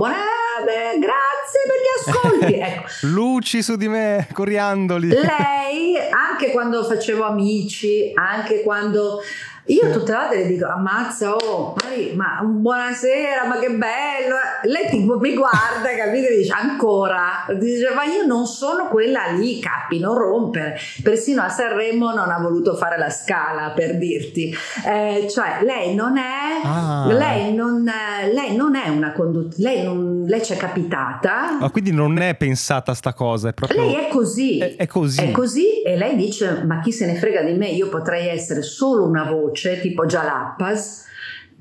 [0.64, 2.50] buona, grazie per gli ascolti.
[2.62, 2.84] Ecco.
[3.02, 5.08] Luci su di me, coriandoli.
[5.08, 9.20] Lei, anche quando facevo amici, anche quando
[9.66, 11.76] io tutte le volte le dico ammazza oh
[12.14, 17.46] ma buonasera ma che bello lei tipo mi guarda capite e dice ancora?
[17.58, 22.38] Dice ma io non sono quella lì capi non rompere persino a Sanremo non ha
[22.38, 24.54] voluto fare la scala per dirti.
[24.86, 27.06] Eh, cioè lei non è ah.
[27.12, 27.84] lei, non,
[28.32, 31.58] lei non è una conduttrice lei, non, lei ci è capitata.
[31.60, 34.58] Ma quindi non è pensata sta cosa è proprio lei è così.
[34.58, 35.22] È, è così.
[35.22, 37.68] È così e lei dice ma chi se ne frega di me?
[37.68, 41.10] Io potrei essere solo una voce voce tipo Jalappas.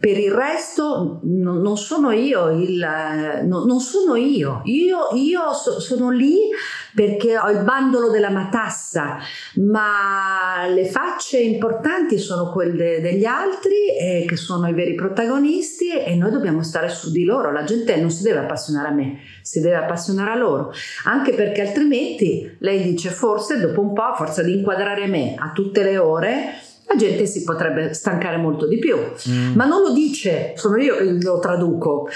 [0.01, 2.83] Per il resto no, non sono io il,
[3.43, 6.49] no, non sono io, io, io so, sono lì
[6.95, 9.19] perché ho il bandolo della matassa,
[9.57, 16.15] ma le facce importanti sono quelle degli altri eh, che sono i veri protagonisti e
[16.15, 19.61] noi dobbiamo stare su di loro, la gente non si deve appassionare a me, si
[19.61, 20.73] deve appassionare a loro,
[21.05, 25.51] anche perché altrimenti lei dice forse dopo un po' a forza di inquadrare me a
[25.53, 26.55] tutte le ore,
[26.87, 28.97] la gente si potrebbe stancare molto di più.
[29.29, 29.55] Mm.
[29.55, 32.07] Ma non lo dice, sono io che lo traduco.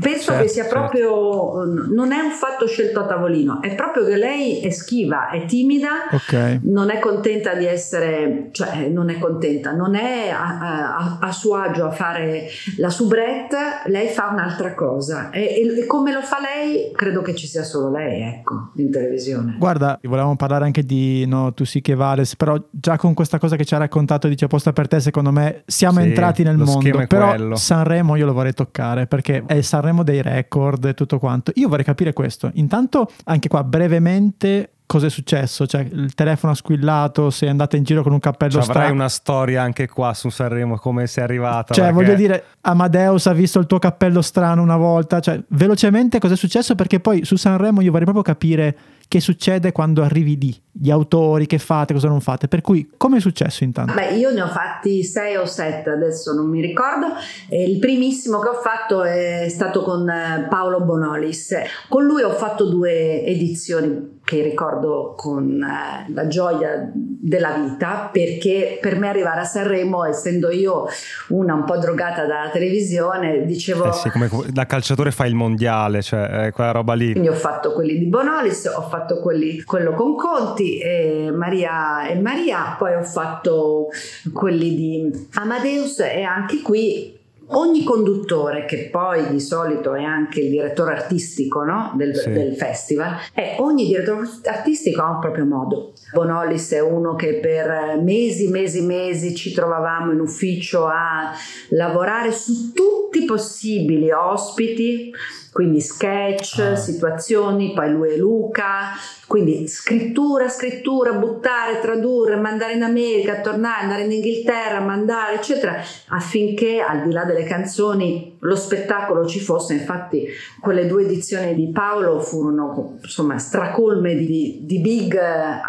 [0.00, 0.78] Penso certo, che sia certo.
[0.78, 5.44] proprio, non è un fatto scelto a tavolino, è proprio che lei è schiva, è
[5.46, 6.60] timida, okay.
[6.64, 11.56] non è contenta di essere, cioè non è contenta, non è a, a, a suo
[11.56, 13.56] agio a fare la soubrette,
[13.86, 15.30] lei fa un'altra cosa.
[15.30, 19.56] E, e, come lo fa lei, credo che ci sia solo lei, ecco, in televisione.
[19.58, 23.56] Guarda, volevamo parlare anche di No, tu sì che vales, però già con questa cosa
[23.56, 26.58] che ci ha raccontato dato dice apposta per te, secondo me siamo sì, entrati nel
[26.58, 27.06] mondo.
[27.06, 27.56] Però quello.
[27.56, 31.50] Sanremo io lo vorrei toccare perché è il Sanremo dei record e tutto quanto.
[31.54, 32.50] Io vorrei capire questo.
[32.54, 35.68] Intanto, anche qua brevemente, cosa è successo?
[35.68, 38.80] Cioè, il telefono ha squillato, sei andata in giro con un cappello cioè, strano.
[38.80, 41.72] Avrai una storia anche qua su Sanremo, come sei arrivata.
[41.72, 42.02] Cioè, perché...
[42.02, 45.20] voglio dire, Amadeus ha visto il tuo cappello strano una volta.
[45.20, 46.74] Cioè, velocemente cosa è successo?
[46.74, 48.76] Perché poi su Sanremo io vorrei proprio capire
[49.10, 52.46] che succede quando arrivi lì, gli autori, che fate, cosa non fate.
[52.46, 53.92] Per cui, come è successo intanto?
[53.92, 57.06] Beh, io ne ho fatti sei o sette, adesso non mi ricordo.
[57.48, 61.54] il primissimo che ho fatto è stato con eh, Paolo Bonolis.
[61.88, 68.78] Con lui ho fatto due edizioni che ricordo con eh, la gioia della vita perché
[68.80, 70.86] per me arrivare a Sanremo essendo io
[71.30, 76.00] una un po' drogata dalla televisione dicevo eh sì, come da calciatore fai il mondiale
[76.00, 77.10] cioè eh, quella roba lì.
[77.10, 82.20] Quindi ho fatto quelli di Bonolis ho fatto quelli, quello con Conti e Maria e
[82.20, 83.88] Maria poi ho fatto
[84.32, 87.18] quelli di Amadeus e anche qui
[87.52, 91.92] ogni conduttore, che poi di solito è anche il direttore artistico no?
[91.96, 92.30] del, sì.
[92.30, 95.92] del, festival, e ogni direttore artistico ha un proprio modo.
[96.12, 101.32] Bonolis è uno che per mesi, mesi, mesi ci trovavamo in ufficio a
[101.70, 105.12] lavorare su tutti i possibili ospiti
[105.52, 106.76] quindi sketch, ah.
[106.76, 108.92] situazioni, poi lui e Luca,
[109.30, 115.76] quindi scrittura, scrittura, buttare, tradurre, mandare in America, tornare, andare in Inghilterra, mandare, eccetera,
[116.08, 119.74] affinché al di là delle canzoni lo spettacolo ci fosse.
[119.74, 120.26] Infatti
[120.60, 125.60] quelle due edizioni di Paolo furono insomma stracolme di, di big eh,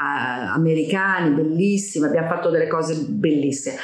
[0.56, 3.76] americani, bellissime, abbiamo fatto delle cose bellissime.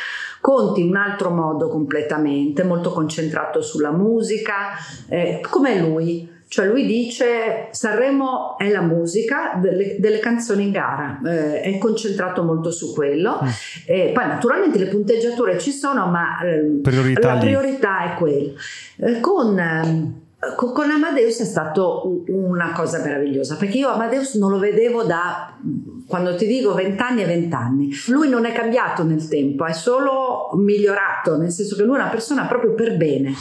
[0.41, 4.69] Conti un altro modo completamente, molto concentrato sulla musica,
[5.07, 6.33] eh, come lui.
[6.49, 12.43] Cioè lui dice Sanremo è la musica delle, delle canzoni in gara, eh, è concentrato
[12.43, 13.39] molto su quello.
[13.43, 13.47] Mm.
[13.85, 18.51] E poi naturalmente le punteggiature ci sono, ma eh, priorità la priorità è quella.
[18.97, 20.13] Eh, con ehm,
[20.55, 25.57] con Amadeus è stato una cosa meravigliosa perché io Amadeus non lo vedevo da
[26.05, 31.37] quando ti dico vent'anni e vent'anni lui non è cambiato nel tempo è solo migliorato
[31.37, 33.33] nel senso che lui è una persona proprio per bene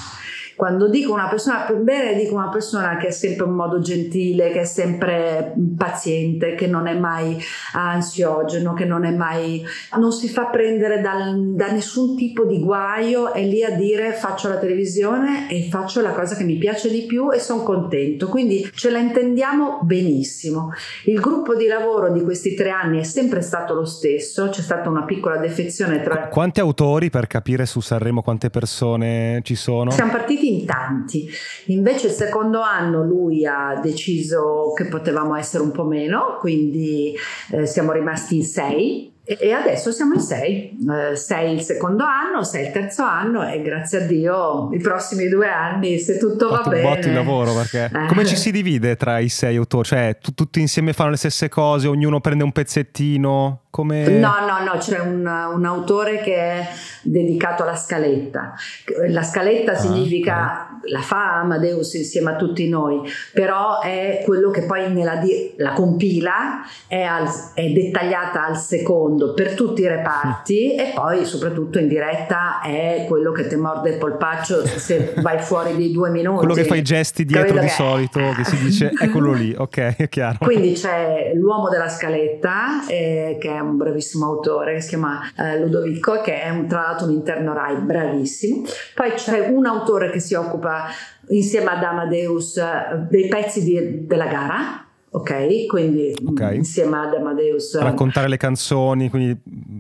[0.57, 4.51] quando dico una persona per bene, dico una persona che è sempre un modo gentile,
[4.51, 7.39] che è sempre paziente, che non è mai
[7.75, 9.63] ansiogeno, che non è mai,
[9.99, 14.49] non si fa prendere dal, da nessun tipo di guaio, è lì a dire faccio
[14.49, 18.29] la televisione e faccio la cosa che mi piace di più e sono contento.
[18.29, 20.73] Quindi ce la intendiamo benissimo.
[21.05, 24.89] Il gruppo di lavoro di questi tre anni è sempre stato lo stesso, c'è stata
[24.89, 26.29] una piccola defezione tra...
[26.29, 29.91] Quanti autori per capire su Sanremo quante persone ci sono?
[29.91, 31.29] Siamo partiti in tanti,
[31.67, 37.15] invece il secondo anno lui ha deciso che potevamo essere un po' meno, quindi
[37.53, 42.45] eh, siamo rimasti in sei e adesso siamo in sei, eh, sei il secondo anno,
[42.45, 46.63] sei il terzo anno e grazie a Dio i prossimi due anni se tutto va
[46.63, 46.85] bene.
[46.87, 48.07] Un botto di lavoro perché eh.
[48.07, 49.89] come ci si divide tra i sei autori?
[49.89, 53.63] Cioè t- tutti insieme fanno le stesse cose, ognuno prende un pezzettino?
[53.77, 54.09] Come...
[54.09, 56.67] No, no, no, c'è un, un, autore che è
[57.03, 58.55] dedicato alla scaletta.
[59.09, 60.91] La scaletta ah, significa okay.
[60.93, 63.03] la fa Amadeus insieme a tutti noi,
[63.35, 65.21] però è quello che poi nella
[65.59, 70.79] la compila, è, al, è, dettagliata al secondo per tutti i reparti mm.
[70.79, 75.75] e poi soprattutto in diretta è quello che ti morde il polpaccio se vai fuori
[75.77, 76.39] di due minuti.
[76.39, 77.73] Quello che fa i gesti dietro di che...
[77.73, 80.39] solito, che si dice è quello lì, ok, è chiaro.
[80.41, 85.59] Quindi c'è l'uomo della scaletta eh, che è un bravissimo autore che si chiama eh,
[85.61, 88.65] Ludovico, che è un, tra l'altro un interno Rai bravissimo.
[88.95, 90.87] Poi c'è un autore che si occupa
[91.29, 94.86] insieme ad Amadeus eh, dei pezzi di, della gara
[95.17, 95.67] ok?
[95.67, 96.57] Quindi okay.
[96.57, 97.79] insieme ad Amadeus.
[97.79, 99.37] Raccontare le canzoni, quindi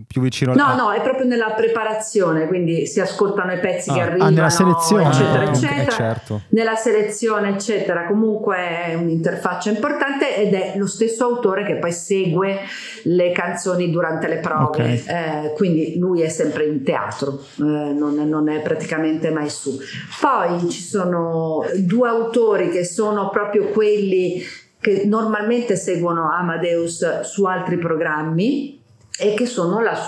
[0.07, 0.57] più vicino al...
[0.57, 4.30] No, no, è proprio nella preparazione, quindi si ascoltano i pezzi ah, che arrivano, ah,
[4.30, 5.82] nella selezione, eccetera, ah, eccetera.
[5.82, 6.43] Okay, certo.
[6.49, 8.07] Nella selezione, eccetera.
[8.07, 12.61] Comunque è un'interfaccia importante ed è lo stesso autore che poi segue
[13.03, 14.64] le canzoni durante le prove.
[14.64, 15.05] Okay.
[15.07, 19.78] Eh, quindi lui è sempre in teatro, eh, non, è, non è praticamente mai su.
[20.18, 27.76] Poi ci sono due autori che sono proprio quelli che normalmente seguono Amadeus su altri
[27.76, 28.80] programmi
[29.18, 29.99] e che sono la,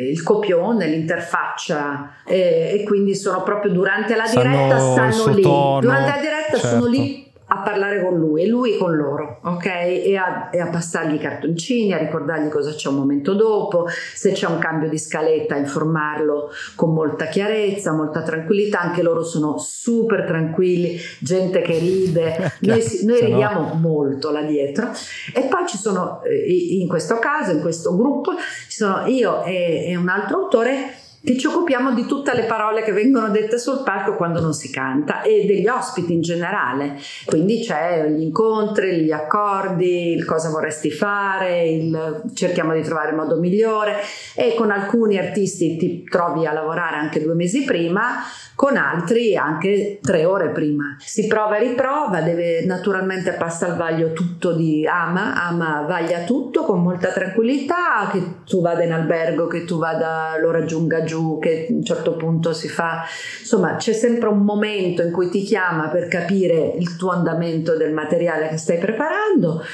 [0.00, 6.10] il copione, l'interfaccia e, e, quindi sono proprio durante la diretta stanno, stanno lì, durante
[6.10, 6.66] la diretta certo.
[6.66, 9.66] sono lì a parlare con lui e lui con loro, ok?
[9.66, 14.30] E a, e a, passargli i cartoncini, a ricordargli cosa c'è un momento dopo, se
[14.30, 18.80] c'è un cambio di scaletta, informarlo con molta chiarezza, molta tranquillità.
[18.80, 23.74] Anche loro sono super tranquilli, gente che ride, noi, noi ridiamo no...
[23.74, 24.88] molto là dietro.
[25.34, 28.30] E poi ci sono, eh, in questo caso, in questo gruppo,
[28.68, 32.82] ci sono io e, e un altro autore che ci occupiamo di tutte le parole
[32.82, 36.96] che vengono dette sul palco quando non si canta e degli ospiti in generale.
[37.26, 43.16] Quindi c'è gli incontri, gli accordi, il cosa vorresti fare, il, cerchiamo di trovare il
[43.16, 43.96] modo migliore
[44.34, 48.24] e con alcuni artisti ti trovi a lavorare anche due mesi prima,
[48.60, 50.94] con altri anche tre ore prima.
[50.98, 56.64] Si prova e riprova, deve naturalmente passa al vaglio tutto di ama, ama vaglia tutto
[56.64, 61.68] con molta tranquillità, che tu vada in albergo, che tu vada, lo raggiunga giù, che
[61.70, 63.02] a un certo punto si fa,
[63.40, 67.94] insomma c'è sempre un momento in cui ti chiama per capire il tuo andamento del
[67.94, 69.64] materiale che stai preparando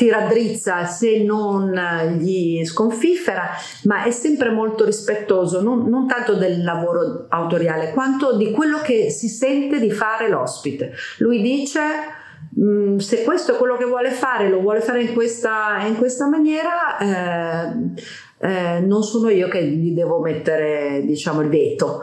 [0.00, 1.74] ti raddrizza se non
[2.18, 3.50] gli sconfiffera,
[3.84, 9.10] ma è sempre molto rispettoso, non, non, tanto del lavoro autoriale, quanto di quello che
[9.10, 10.92] si sente di fare l'ospite.
[11.18, 11.80] Lui dice.
[12.58, 16.26] Mm, se questo è quello che vuole fare, lo vuole fare in questa, in questa
[16.26, 17.92] maniera, eh,
[18.40, 22.02] eh, non sono io che gli devo mettere diciamo, il veto.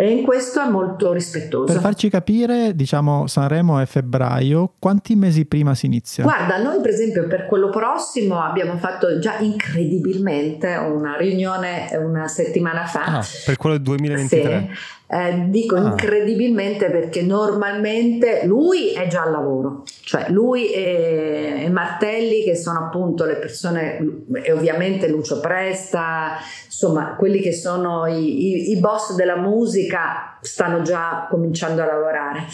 [0.00, 1.72] E in questo è molto rispettoso.
[1.72, 6.22] Per farci capire, diciamo Sanremo è febbraio, quanti mesi prima si inizia?
[6.22, 12.86] Guarda, noi per esempio per quello prossimo abbiamo fatto già incredibilmente una riunione una settimana
[12.86, 13.18] fa.
[13.18, 14.68] Ah, per quello del 2023?
[14.70, 14.97] Sì.
[15.10, 15.86] Eh, dico ah.
[15.86, 22.80] incredibilmente perché normalmente lui è già al lavoro, cioè lui e, e, Martelli che sono
[22.80, 23.98] appunto le persone
[24.42, 26.36] e ovviamente Lucio Presta,
[26.66, 32.44] insomma quelli che sono i, i, i boss della musica stanno già cominciando a lavorare.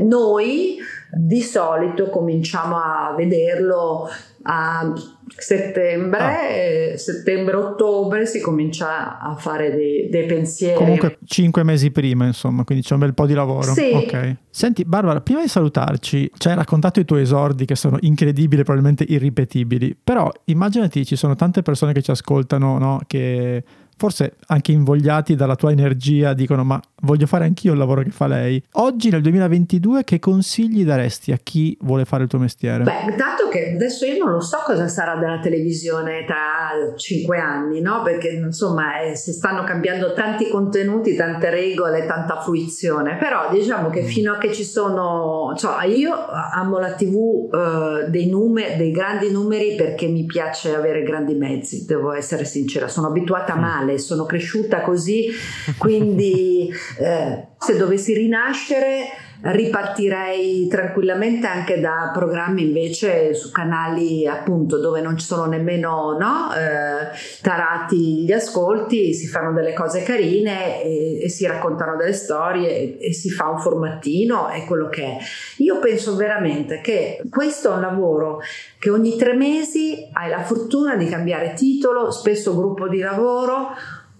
[0.00, 0.76] Noi
[1.10, 4.06] di solito cominciamo a vederlo
[4.42, 4.92] a
[5.36, 6.96] settembre, ah.
[6.96, 10.76] settembre-ottobre si comincia a fare dei, dei, pensieri.
[10.76, 13.72] Comunque cinque mesi prima, insomma, quindi c'è un bel po' di lavoro.
[13.72, 13.90] Sì.
[13.92, 14.36] Ok.
[14.50, 19.04] Senti, Barbara, prima di salutarci, ci hai raccontato i tuoi esordi che sono incredibili, probabilmente
[19.06, 23.00] irripetibili, però immaginati ci sono tante persone che ci ascoltano, no?
[23.06, 23.64] Che
[24.02, 28.26] forse anche invogliati dalla tua energia, dicono ma voglio fare anch'io il lavoro che fa
[28.26, 28.60] lei.
[28.72, 32.82] Oggi nel 2022 che consigli daresti a chi vuole fare il tuo mestiere?
[32.82, 37.80] Beh, dato che adesso io non lo so cosa sarà della televisione tra cinque anni,
[37.80, 38.02] no?
[38.02, 44.02] Perché insomma eh, si stanno cambiando tanti contenuti, tante regole, tanta fruizione, però diciamo che
[44.02, 44.06] mm.
[44.06, 46.12] fino a che ci sono, cioè io
[46.52, 51.84] amo la tv eh, dei numeri, dei grandi numeri perché mi piace avere grandi mezzi,
[51.86, 53.60] devo essere sincera, sono abituata mm.
[53.60, 55.30] male, sono cresciuta così,
[55.78, 56.68] quindi
[56.98, 65.16] eh, se dovessi rinascere ripartirei tranquillamente anche da programmi invece su canali appunto dove non
[65.18, 71.28] ci sono nemmeno no, eh, tarati gli ascolti, si fanno delle cose carine e, e
[71.28, 75.16] si raccontano delle storie e, e, si fa un formattino, è quello che è.
[75.58, 78.40] Io penso veramente che questo è un lavoro
[78.78, 83.70] che ogni tre mesi hai la fortuna di cambiare titolo, spesso gruppo di lavoro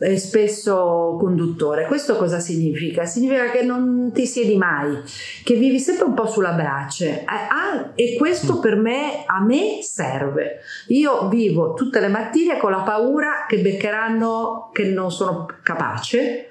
[0.03, 1.86] e spesso conduttore.
[1.86, 3.05] Questo cosa significa?
[3.05, 4.98] Significa che non ti siedi mai,
[5.44, 10.61] che vivi sempre un po' sulla brace ah, e questo per me, a me serve.
[10.88, 16.48] Io vivo tutte le mattine con la paura che beccheranno che non sono capace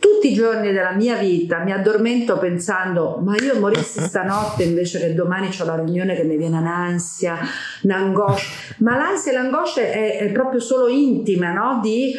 [0.00, 5.14] tutti i giorni della mia vita mi addormento pensando ma io morissi stanotte invece che
[5.14, 7.38] domani ho la riunione che mi viene un'ansia,
[7.82, 11.80] un'angoscia ma l'ansia e l'angoscia è, è proprio solo intima no?
[11.82, 12.14] di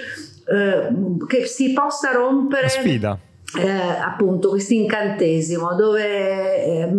[0.51, 0.89] eh,
[1.27, 2.69] che si possa rompere.
[2.69, 3.19] sfida.
[3.53, 6.89] Eh, appunto questo incantesimo dove eh,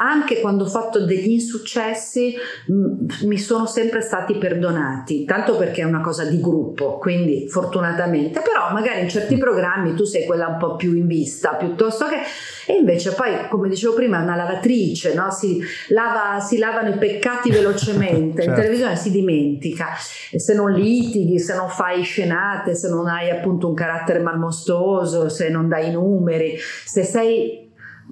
[0.00, 2.34] anche quando ho fatto degli insuccessi
[2.66, 8.42] mh, mi sono sempre stati perdonati tanto perché è una cosa di gruppo quindi fortunatamente
[8.42, 12.18] però magari in certi programmi tu sei quella un po' più in vista piuttosto che
[12.66, 15.30] e invece poi, come dicevo prima, è una lavatrice, no?
[15.30, 18.50] si, lava, si, lavano i peccati velocemente, certo.
[18.50, 19.88] in televisione si dimentica,
[20.30, 25.28] e se non litighi, se non fai scenate, se non hai appunto un carattere malmostoso,
[25.28, 27.62] se non dai numeri, se sei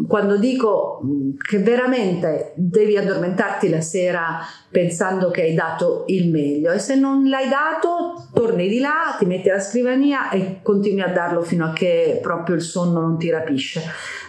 [0.08, 1.02] quando dico
[1.36, 4.38] che veramente devi addormentarti la sera
[4.72, 9.26] pensando che hai dato il meglio e se non l'hai dato torni di là, ti
[9.26, 13.30] metti alla scrivania e continui a darlo fino a che proprio il sonno non ti
[13.30, 13.82] rapisce.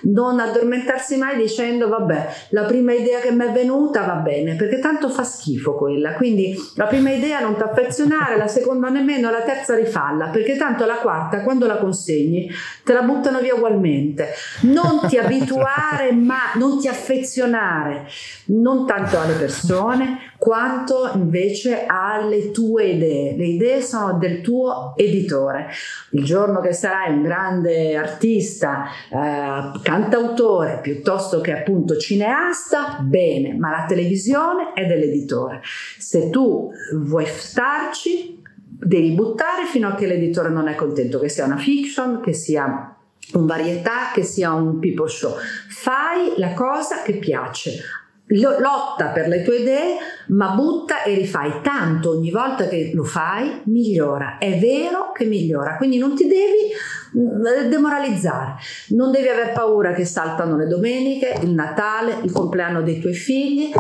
[0.04, 4.80] Non addormentarsi mai dicendo vabbè, la prima idea che mi è venuta va bene, perché
[4.80, 6.14] tanto fa schifo quella.
[6.16, 10.86] Quindi la prima idea non ti affezionare, la seconda nemmeno, la terza rifalla, perché tanto
[10.86, 12.52] la quarta quando la consegni
[12.84, 14.28] te la buttano via ugualmente.
[14.64, 18.08] Non ti abituare, ma non ti affezionare
[18.48, 23.38] non tanto alle persone quanto invece alle tue idee.
[23.38, 25.70] Le idee sono del tuo editore.
[26.12, 33.70] Il giorno che sarai un grande artista, eh, cantautore piuttosto che appunto cineasta, bene, ma
[33.70, 35.62] la televisione è dell'editore.
[35.98, 41.46] Se tu vuoi starci, devi buttare fino a che l'editore non è contento, che sia
[41.46, 42.94] una fiction, che sia
[43.32, 45.36] un varietà, che sia un people show.
[45.70, 48.02] Fai la cosa che piace
[48.40, 51.62] lotta per le tue idee, ma butta e rifai.
[51.62, 54.38] Tanto ogni volta che lo fai, migliora.
[54.40, 55.78] È vero che migliora.
[55.78, 56.72] Quindi non ti devi
[57.14, 58.56] demoralizzare.
[58.90, 63.72] Non devi aver paura che saltano le domeniche, il Natale, il compleanno dei tuoi figli,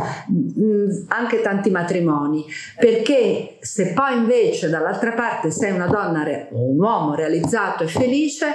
[1.07, 2.45] anche tanti matrimoni.
[2.77, 6.11] Perché se poi invece dall'altra parte sei una donna
[6.51, 8.45] o un uomo realizzato e felice,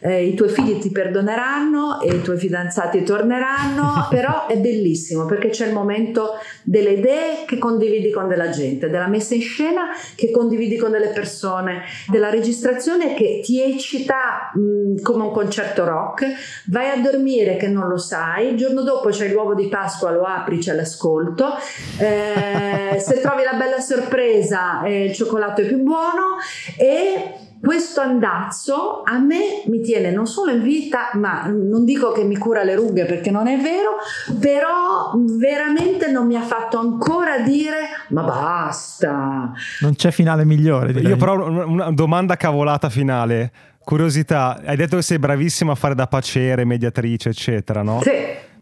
[0.00, 5.48] eh, i tuoi figli ti perdoneranno e i tuoi fidanzati torneranno, però è bellissimo perché
[5.48, 10.30] c'è il momento delle idee che condividi con della gente, della messa in scena che
[10.30, 16.26] condividi con delle persone, della registrazione che ti eccita mh, come un concerto rock,
[16.66, 20.22] vai a dormire che non lo sai, il giorno dopo c'è l'uovo di Pasqua, lo
[20.22, 21.54] apri, c'è l'ascolto,
[21.98, 26.36] eh, se trovi la bella sorpresa eh, il cioccolato è più buono
[26.76, 32.22] e questo andazzo a me mi tiene non solo in vita, ma non dico che
[32.22, 33.96] mi cura le rughe perché non è vero,
[34.38, 39.52] però veramente non mi ha fatto ancora dire ma basta.
[39.80, 40.92] Non c'è finale migliore.
[40.92, 41.10] Direi.
[41.10, 43.50] Io però una domanda cavolata finale.
[43.88, 48.02] Curiosità, hai detto che sei bravissima a fare da pacere, mediatrice, eccetera, no?
[48.02, 48.12] Sì.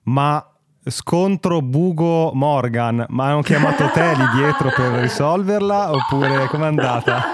[0.04, 0.52] Ma
[0.84, 7.24] scontro Bugo Morgan, ma hanno chiamato te lì dietro per risolverla oppure com'è andata?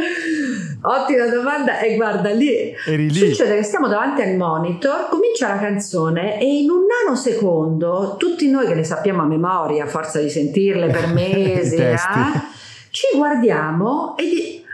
[0.80, 6.40] Ottima domanda e guarda lì, lì, succede che stiamo davanti al monitor, comincia la canzone
[6.40, 10.86] e in un nanosecondo tutti noi che le sappiamo a memoria a forza di sentirle
[10.86, 11.96] per mesi, eh,
[12.88, 14.65] ci guardiamo e, di-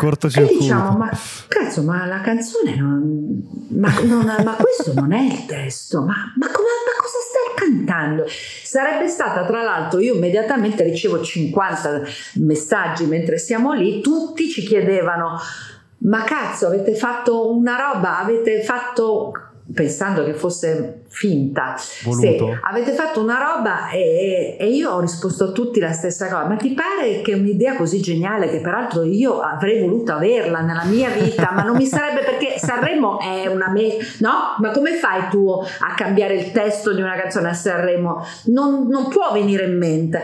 [0.42, 1.10] e, diciamo ma
[1.48, 6.46] cazzo ma la canzone non, ma, non, ma questo non è il testo, ma, ma,
[6.46, 8.24] come, ma cosa stai cantando?
[8.28, 12.02] Sarebbe stata tra l'altro, io immediatamente ricevo 50
[12.34, 15.38] messaggi mentre siamo lì, tutti ci chiedevano
[16.04, 19.32] ma cazzo avete fatto una roba, avete fatto
[19.72, 21.76] pensando che fosse finta.
[22.04, 22.46] Voluto.
[22.46, 26.46] Sì, avete fatto una roba e, e, io ho risposto a tutti la stessa cosa,
[26.46, 31.10] ma ti pare che un'idea così geniale che peraltro io avrei voluto averla nella mia
[31.10, 34.56] vita, ma non mi sarebbe perché Sanremo è una me, no?
[34.58, 38.26] Ma come fai tu a cambiare il testo di una canzone a Sanremo?
[38.46, 40.22] Non, non può venire in mente.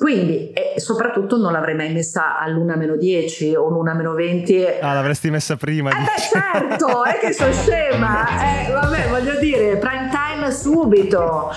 [0.00, 4.64] Quindi, e soprattutto non l'avrei mai messa all'una meno 10 o l'una meno 20.
[4.80, 5.90] Ah, l'avresti messa prima.
[5.90, 8.26] Eh beh, certo, è che sono scema.
[8.40, 11.50] Eh, vabbè, voglio dire, prime time subito.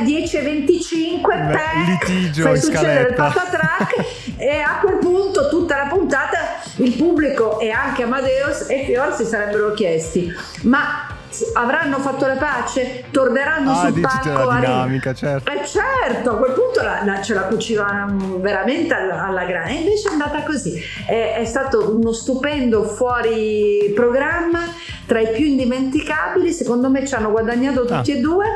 [0.00, 4.04] Eh, 10 e 25, beh, te, litigio fai succedere il patatrack
[4.36, 6.38] e a quel punto tutta la puntata
[6.76, 10.32] il pubblico e anche Amadeus e Fior si sarebbero chiesti
[10.62, 11.16] ma
[11.54, 15.50] avranno fatto la pace, torneranno ah, sul palco la dinamica, certo.
[15.50, 19.74] Eh certo, a quel punto la, la, ce la cucivano veramente alla, alla grande, e
[19.74, 20.80] invece è andata così.
[21.06, 24.60] È, è, stato uno stupendo fuori programma,
[25.08, 28.14] tra i più indimenticabili, secondo me ci hanno guadagnato tutti ah.
[28.14, 28.46] e due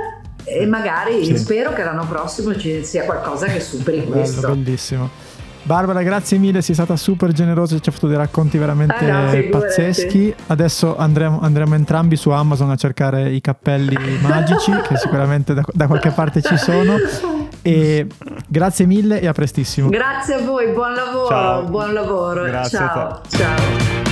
[0.44, 1.38] e magari sì.
[1.38, 4.48] spero che l'anno prossimo ci sia qualcosa che superi Bello, questo.
[4.48, 5.08] Bellissimo.
[5.64, 9.48] Barbara, grazie mille, sei stata super generosa, ci hai fatto dei racconti veramente ah, no,
[9.48, 10.34] pazzeschi.
[10.48, 15.86] Adesso andremo, andremo, entrambi su Amazon a cercare i cappelli magici, che sicuramente da, da,
[15.86, 16.96] qualche parte ci sono.
[17.62, 18.08] E
[18.48, 19.88] grazie mille e a prestissimo.
[19.88, 21.62] Grazie a voi, buon lavoro, Ciao.
[21.62, 22.42] buon lavoro.
[22.42, 23.20] Grazie Ciao.
[23.28, 24.11] Ciao.